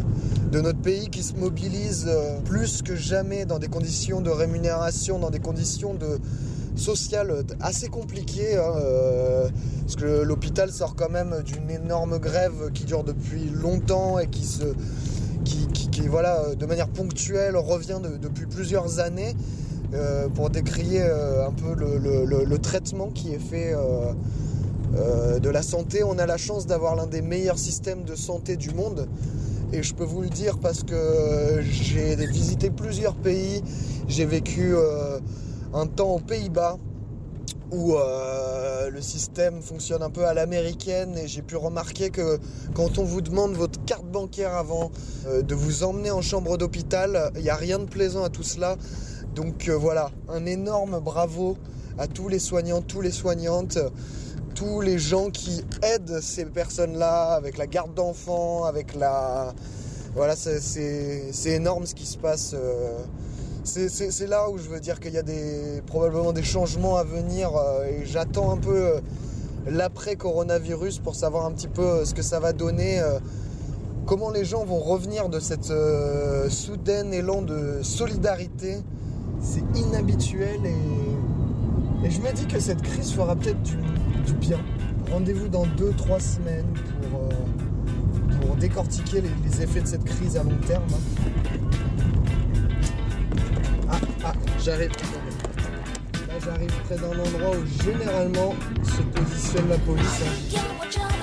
de 0.51 0.61
notre 0.61 0.79
pays 0.81 1.09
qui 1.11 1.23
se 1.23 1.35
mobilise 1.35 2.07
euh, 2.09 2.41
plus 2.41 2.83
que 2.83 2.97
jamais 2.97 3.45
dans 3.45 3.59
des 3.59 3.69
conditions 3.69 4.21
de 4.21 4.31
rémunération, 4.31 5.19
dans 5.19 5.31
des 5.31 5.41
conditions 5.41 5.95
de 5.95 6.19
sociales 6.77 7.45
assez 7.61 7.89
compliquées. 7.89 8.57
hein, 8.57 8.73
euh, 8.77 9.49
parce 9.83 9.97
que 9.97 10.23
l'hôpital 10.23 10.71
sort 10.71 10.95
quand 10.97 11.11
même 11.11 11.43
d'une 11.45 11.71
énorme 11.71 12.19
grève 12.19 12.71
qui 12.73 12.85
dure 12.85 13.05
depuis 13.05 13.51
longtemps 13.51 14.19
et 14.19 14.27
qui 14.29 14.45
se 14.45 14.65
qui, 15.45 15.67
qui- 15.69 16.07
voilà, 16.09 16.41
euh, 16.41 16.55
de 16.55 16.67
manière 16.67 16.89
ponctuelle 16.89 17.57
revient 17.57 18.01
de- 18.03 18.17
depuis 18.19 18.47
plusieurs 18.47 19.01
années 19.01 19.35
euh, 19.95 20.29
pour 20.29 20.51
décrier 20.51 21.01
euh, 21.03 21.47
un 21.47 21.53
peu 21.53 21.75
le, 21.75 21.99
le- 22.45 22.59
traitement 22.59 23.09
qui 23.09 23.33
est 23.33 23.39
fait 23.39 23.73
euh, 23.75 24.13
euh, 24.97 25.39
de 25.39 25.49
la 25.51 25.63
santé. 25.63 26.05
On 26.05 26.19
a 26.19 26.27
la 26.27 26.37
chance 26.37 26.67
d'avoir 26.67 26.95
l'un 26.97 27.07
des 27.07 27.23
meilleurs 27.23 27.59
systèmes 27.59 28.05
de 28.05 28.15
santé 28.15 28.57
du 28.57 28.71
monde. 28.71 29.09
Et 29.71 29.83
je 29.83 29.95
peux 29.95 30.05
vous 30.05 30.23
le 30.23 30.31
dire 30.31 30.59
parce 30.59 30.83
que 30.83 31.61
j'ai 31.63 32.17
visité 32.27 32.71
plusieurs 32.71 33.15
pays. 33.15 33.63
J'ai 34.09 34.25
vécu 34.25 34.75
euh, 34.75 35.19
un 35.75 35.87
temps 35.87 36.15
aux 36.15 36.21
Pays-Bas 36.21 36.79
où 37.71 37.97
euh, 37.97 38.89
le 38.89 39.03
système 39.03 39.61
fonctionne 39.61 40.03
un 40.03 40.09
peu 40.09 40.25
à 40.25 40.33
l'américaine 40.33 41.19
et 41.19 41.29
j'ai 41.29 41.43
pu 41.43 41.57
remarquer 41.57 42.09
que 42.09 42.39
quand 42.73 42.97
on 42.97 43.05
vous 43.05 43.21
demande 43.21 43.53
votre 43.53 43.85
carte 43.85 44.07
bancaire 44.07 44.55
avant 44.55 44.91
euh, 45.27 45.43
de 45.43 45.55
vous 45.55 45.85
emmener 45.85 46.11
en 46.11 46.23
chambre 46.23 46.57
d'hôpital, 46.57 47.31
il 47.37 47.43
n'y 47.43 47.51
a 47.51 47.57
rien 47.57 47.79
de 47.79 47.85
plaisant 47.85 48.25
à 48.25 48.31
tout 48.31 48.45
cela. 48.45 48.77
Donc 49.35 49.69
voilà, 49.69 50.11
un 50.31 50.47
énorme 50.47 50.99
bravo 50.99 51.59
à 51.99 52.07
tous 52.07 52.29
les 52.29 52.39
soignants, 52.39 52.81
tous 52.81 53.03
les 53.03 53.11
soignantes, 53.11 53.79
tous 54.59 54.81
les 54.81 54.99
gens 54.99 55.31
qui 55.31 55.63
aident 55.83 56.19
ces 56.21 56.45
personnes-là 56.45 57.35
avec 57.35 57.59
la 57.59 57.69
garde 57.69 57.95
d'enfants, 57.95 58.65
avec 58.65 58.97
la... 58.97 59.55
Voilà, 60.17 60.35
c'est- 60.35 61.31
énorme 61.47 61.87
ce 61.87 61.95
qui 61.95 62.07
se 62.07 62.19
passe. 62.19 62.55
euh, 62.55 62.99
c'est- 63.63 64.27
là 64.27 64.51
où 64.51 64.59
je 64.59 64.69
veux 64.69 64.81
dire 64.81 64.99
qu'il 64.99 65.13
y 65.15 65.19
a 65.19 65.23
des, 65.23 65.81
probablement 65.87 66.33
des 66.33 66.43
changements 66.43 66.97
à 66.97 67.05
venir 67.05 67.55
euh, 67.55 67.85
et 67.85 68.05
j'attends 68.05 68.51
un 68.51 68.57
peu 68.57 68.77
euh, 68.77 69.01
l'après-coronavirus 69.69 70.99
pour 70.99 71.15
savoir 71.15 71.47
un 71.47 71.53
petit 71.53 71.69
peu 71.69 72.05
ce 72.05 72.13
que 72.13 72.23
ça 72.23 72.41
va 72.41 72.53
donner, 72.53 73.01
comment 74.07 74.31
les 74.31 74.45
gens 74.45 74.65
vont 74.65 74.81
revenir 74.81 75.29
de 75.29 75.39
cette 75.39 75.73
soudaine 76.51 77.15
élan 77.15 77.43
de 77.43 77.81
solidarité. 77.83 78.79
C'est 79.41 79.63
inhabituel 79.79 80.61
et, 80.65 80.75
et 82.05 82.11
je 82.11 82.21
me 82.21 82.33
dis 82.33 82.47
que 82.47 82.61
cette 82.61 82.83
crise 82.83 83.13
fera 83.13 83.35
peut-être 83.37 83.63
du, 83.63 83.77
bien 84.35 84.59
Rendez-vous 85.11 85.49
dans 85.49 85.65
2-3 85.65 86.21
semaines 86.21 86.67
pour, 87.11 87.21
euh, 87.21 88.41
pour 88.41 88.57
décortiquer 88.57 89.23
les, 89.23 89.63
effets 89.63 89.81
de 89.81 89.87
cette 89.87 90.05
crise 90.05 90.37
à 90.37 90.43
long 90.43 90.59
terme. 90.67 90.85
Ah, 93.91 93.99
ah, 94.25 94.33
j'arrive. 94.63 94.91
Là, 96.29 96.35
j'arrive 96.45 96.71
près 96.85 96.97
d'un 96.97 97.19
endroit 97.19 97.57
où 97.57 97.83
généralement 97.83 98.55
se 98.85 99.03
positionne 99.19 99.69
la 99.71 99.79
police. 99.79 100.23
hein. 100.27 101.18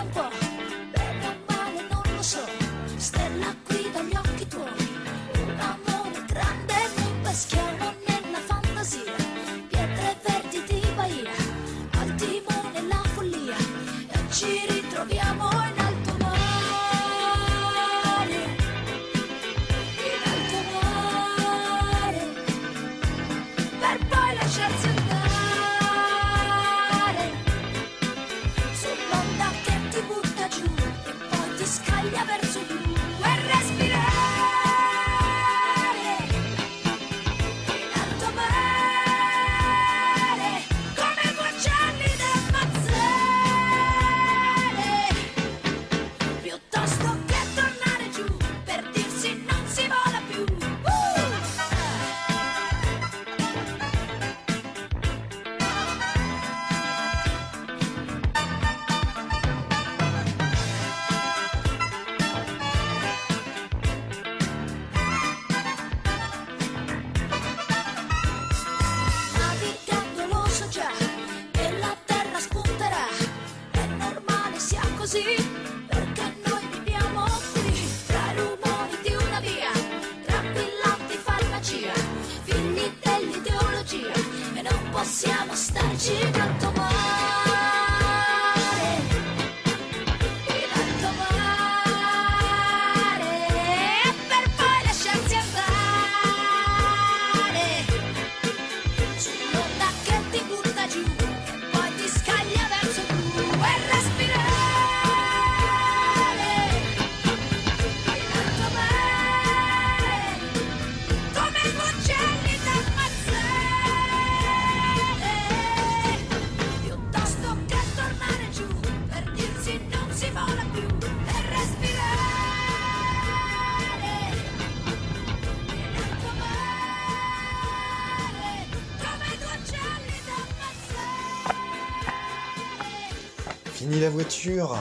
La 134.01 134.09
voiture. 134.09 134.75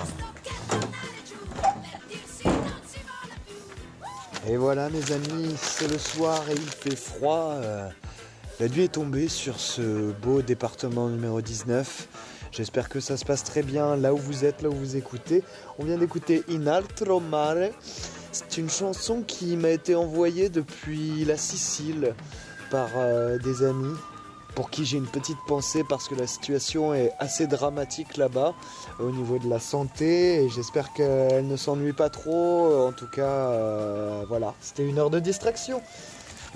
Et 4.48 4.56
voilà 4.56 4.90
mes 4.90 5.12
amis, 5.12 5.54
c'est 5.60 5.88
le 5.88 5.98
soir 5.98 6.42
et 6.50 6.54
il 6.54 6.70
fait 6.70 6.96
froid. 6.96 7.52
euh, 7.54 7.88
La 8.60 8.68
nuit 8.68 8.84
est 8.84 8.92
tombée 8.92 9.28
sur 9.28 9.58
ce 9.60 10.12
beau 10.12 10.42
département 10.42 11.08
numéro 11.08 11.40
19. 11.40 12.08
J'espère 12.50 12.88
que 12.88 13.00
ça 13.00 13.16
se 13.16 13.24
passe 13.24 13.44
très 13.44 13.62
bien 13.62 13.96
là 13.96 14.12
où 14.14 14.18
vous 14.18 14.44
êtes, 14.44 14.62
là 14.62 14.68
où 14.68 14.74
vous 14.74 14.96
écoutez. 14.96 15.42
On 15.78 15.84
vient 15.84 15.98
d'écouter 15.98 16.42
In 16.50 16.66
Altro 16.66 17.20
Mare. 17.20 17.70
C'est 18.32 18.58
une 18.58 18.70
chanson 18.70 19.22
qui 19.22 19.56
m'a 19.56 19.70
été 19.70 19.94
envoyée 19.94 20.48
depuis 20.48 21.24
la 21.24 21.36
Sicile 21.36 22.14
par 22.70 22.88
euh, 22.96 23.38
des 23.38 23.62
amis 23.62 23.94
pour 24.55 24.70
qui 24.70 24.84
j'ai 24.84 24.98
une 24.98 25.07
petite 25.07 25.38
pensée 25.46 25.84
parce 25.84 26.09
que 26.09 26.14
la 26.14 26.26
situation 26.26 26.94
est 26.94 27.12
assez 27.18 27.46
dramatique 27.46 28.16
là-bas 28.16 28.55
au 29.00 29.11
niveau 29.11 29.38
de 29.38 29.48
la 29.48 29.59
santé 29.59 30.44
et 30.44 30.48
j'espère 30.48 30.92
qu'elle 30.92 31.46
ne 31.46 31.57
s'ennuie 31.57 31.92
pas 31.92 32.11
trop. 32.11 32.86
En 32.86 32.92
tout 32.92 33.09
cas, 33.09 33.22
euh, 33.22 34.24
voilà, 34.28 34.55
c'était 34.61 34.86
une 34.86 34.98
heure 34.98 35.11
de 35.11 35.18
distraction. 35.18 35.82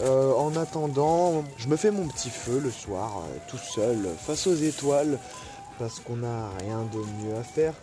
Euh, 0.01 0.33
en 0.35 0.55
attendant, 0.57 1.45
je 1.57 1.67
me 1.67 1.77
fais 1.77 1.91
mon 1.91 2.07
petit 2.07 2.31
feu 2.31 2.61
le 2.63 2.71
soir, 2.71 3.19
euh, 3.19 3.39
tout 3.49 3.59
seul, 3.59 4.09
face 4.17 4.47
aux 4.47 4.55
étoiles, 4.55 5.19
parce 5.79 5.99
qu'on 5.99 6.17
n'a 6.17 6.51
rien 6.61 6.83
de 6.93 6.99
mieux 6.99 7.37
à 7.37 7.43
faire. 7.43 7.75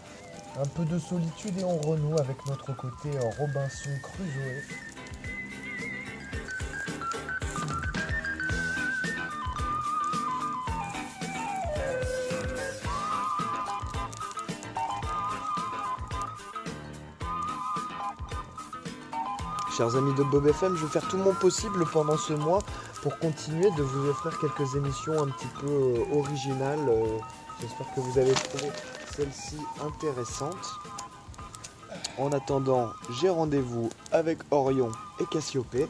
Un 0.57 0.65
peu 0.67 0.85
de 0.85 0.97
solitude 0.97 1.59
et 1.59 1.65
on 1.65 1.77
renoue 1.81 2.17
avec 2.17 2.37
notre 2.47 2.73
côté 2.73 3.09
Robinson 3.37 3.89
Crusoe. 4.01 4.94
Chers 19.75 19.95
amis 19.95 20.13
de 20.13 20.23
Bob 20.23 20.47
FM, 20.47 20.75
je 20.77 20.85
vais 20.85 20.91
faire 20.91 21.07
tout 21.07 21.17
mon 21.17 21.33
possible 21.33 21.85
pendant 21.91 22.17
ce 22.17 22.33
mois 22.33 22.59
pour 23.01 23.17
continuer 23.19 23.69
de 23.71 23.83
vous 23.83 24.07
offrir 24.09 24.37
quelques 24.39 24.75
émissions 24.75 25.21
un 25.21 25.27
petit 25.27 25.47
peu 25.59 25.67
euh, 25.67 26.17
originales. 26.17 26.79
euh, 26.87 27.17
J'espère 27.59 27.87
que 27.93 27.99
vous 27.99 28.17
avez 28.17 28.31
trouvé 28.33 28.71
celle-ci 29.15 29.57
intéressante. 29.85 30.73
En 32.17 32.31
attendant, 32.31 32.89
j'ai 33.19 33.29
rendez-vous 33.29 33.89
avec 34.11 34.39
Orion 34.51 34.91
et 35.19 35.25
Cassiopée 35.25 35.87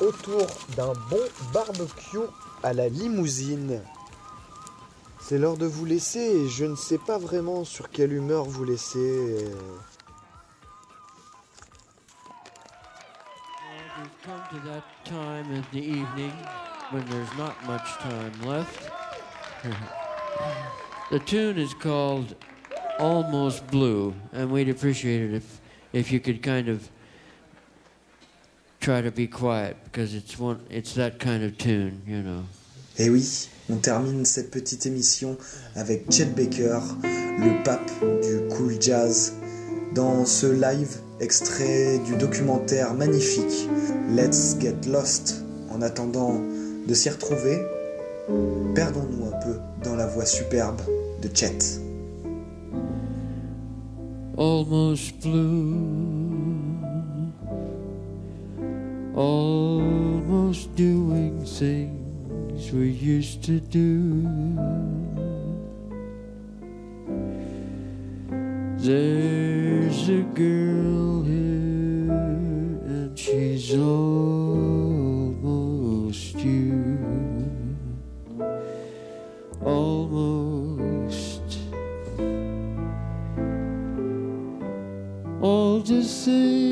autour 0.00 0.46
d'un 0.76 0.92
bon 1.10 1.20
barbecue 1.52 2.18
à 2.62 2.72
la 2.74 2.88
limousine. 2.88 3.82
C'est 5.20 5.38
l'heure 5.38 5.56
de 5.56 5.66
vous 5.66 5.84
laisser 5.86 6.20
et 6.20 6.48
je 6.48 6.64
ne 6.64 6.76
sais 6.76 6.98
pas 6.98 7.18
vraiment 7.18 7.64
sur 7.64 7.88
quelle 7.90 8.12
humeur 8.12 8.44
vous 8.44 8.64
laisser. 8.64 8.98
euh, 8.98 9.54
come 14.28 14.60
to 14.60 14.68
that 14.68 14.84
time 15.06 15.50
in 15.50 15.64
the 15.72 15.80
evening 15.80 16.32
when 16.90 17.02
there's 17.08 17.34
not 17.38 17.54
much 17.66 17.88
time 17.98 18.32
left. 18.42 18.90
the 21.10 21.18
tune 21.20 21.56
is 21.56 21.72
called 21.72 22.34
Almost 22.98 23.66
Blue, 23.68 24.14
and 24.34 24.50
we'd 24.50 24.68
appreciate 24.68 25.22
it 25.22 25.34
if, 25.34 25.60
if 25.94 26.12
you 26.12 26.20
could 26.20 26.42
kind 26.42 26.68
of 26.68 26.90
try 28.80 29.00
to 29.00 29.10
be 29.10 29.26
quiet 29.26 29.78
because 29.84 30.14
it's 30.14 30.38
one 30.38 30.60
it's 30.68 30.92
that 30.92 31.18
kind 31.18 31.42
of 31.42 31.56
tune, 31.56 32.02
you 32.06 32.22
know. 32.22 32.44
Eh 32.98 33.08
oui, 33.08 33.48
on 33.70 33.78
termine 33.78 34.26
cette 34.26 34.50
petite 34.50 34.84
émission 34.84 35.38
avec 35.74 36.12
Chet 36.12 36.34
Baker, 36.36 36.80
le 37.02 37.62
pape 37.62 37.90
du 38.20 38.54
cool 38.54 38.76
jazz, 38.78 39.32
dans 39.94 40.26
ce 40.26 40.48
live 40.48 41.07
extrait 41.20 41.98
du 42.06 42.16
documentaire 42.16 42.94
magnifique 42.94 43.68
Let's 44.14 44.56
Get 44.60 44.88
Lost, 44.90 45.42
en 45.70 45.82
attendant 45.82 46.34
de 46.86 46.94
s'y 46.94 47.10
retrouver, 47.10 47.58
perdons-nous 48.74 49.26
un 49.26 49.38
peu 49.40 49.58
dans 49.84 49.96
la 49.96 50.06
voix 50.06 50.26
superbe 50.26 50.80
de 51.22 51.28
Chet. 51.34 51.80
Almost 54.36 55.20
blue, 55.22 55.74
almost 59.16 60.74
doing 60.76 61.44
things 61.44 62.72
we 62.72 62.90
used 62.90 63.42
to 63.42 63.58
do. 63.58 64.24
almost 73.76 75.34
you, 76.36 76.98
almost 79.62 81.42
all 85.42 85.80
the 85.80 86.02
same. 86.02 86.67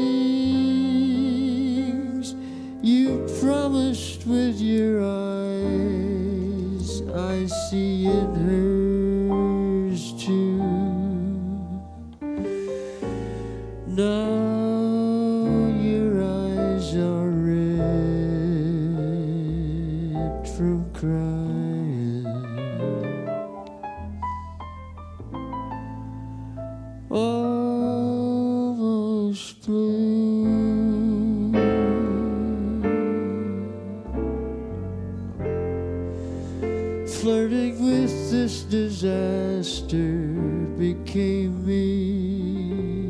became 41.17 41.64
me. 41.64 43.09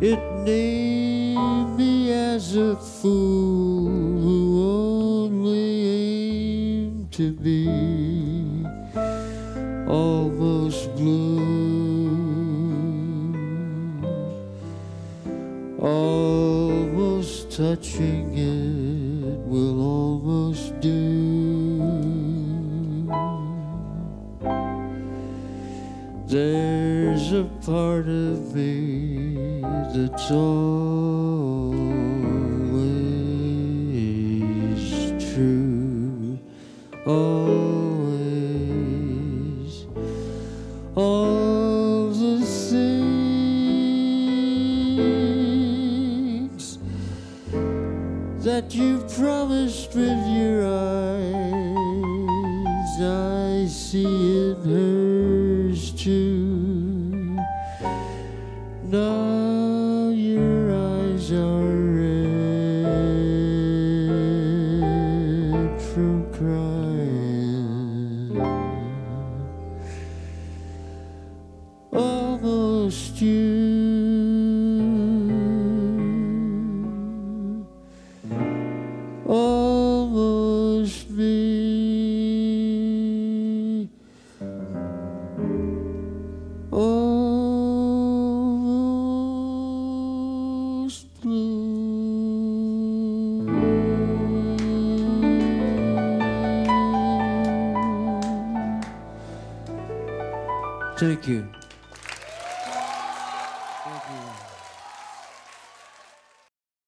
It 0.00 0.20
named 0.44 1.76
me 1.76 2.12
as 2.12 2.54
a 2.54 2.76
fool. 2.76 3.57